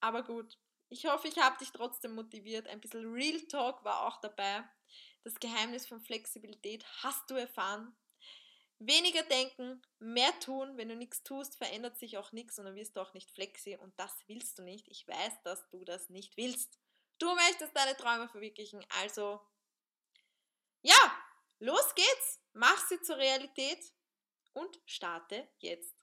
Aber 0.00 0.22
gut, 0.22 0.58
ich 0.88 1.06
hoffe, 1.06 1.28
ich 1.28 1.38
habe 1.38 1.58
dich 1.58 1.72
trotzdem 1.72 2.14
motiviert. 2.14 2.68
Ein 2.68 2.80
bisschen 2.80 3.12
Real 3.12 3.40
Talk 3.48 3.84
war 3.84 4.06
auch 4.06 4.20
dabei. 4.20 4.64
Das 5.24 5.34
Geheimnis 5.34 5.86
von 5.86 6.00
Flexibilität 6.00 6.84
hast 7.02 7.28
du 7.30 7.34
erfahren. 7.34 7.96
Weniger 8.78 9.22
denken, 9.22 9.82
mehr 9.98 10.38
tun. 10.40 10.76
Wenn 10.76 10.88
du 10.88 10.96
nichts 10.96 11.22
tust, 11.22 11.56
verändert 11.56 11.98
sich 11.98 12.18
auch 12.18 12.32
nichts 12.32 12.58
und 12.58 12.66
dann 12.66 12.76
wirst 12.76 12.96
du 12.96 13.00
auch 13.00 13.14
nicht 13.14 13.30
flexi 13.30 13.76
und 13.76 13.98
das 13.98 14.14
willst 14.26 14.58
du 14.58 14.62
nicht. 14.62 14.86
Ich 14.88 15.08
weiß, 15.08 15.42
dass 15.44 15.68
du 15.70 15.84
das 15.84 16.10
nicht 16.10 16.36
willst. 16.36 16.78
Du 17.18 17.34
möchtest 17.34 17.74
deine 17.74 17.96
Träume 17.96 18.28
verwirklichen. 18.28 18.84
Also, 19.00 19.40
ja, 20.82 21.25
los 21.58 21.94
geht's. 21.94 22.40
Mach 22.52 22.86
sie 22.88 23.00
zur 23.00 23.16
Realität 23.18 23.92
und 24.52 24.80
starte 24.86 25.48
jetzt. 25.58 25.95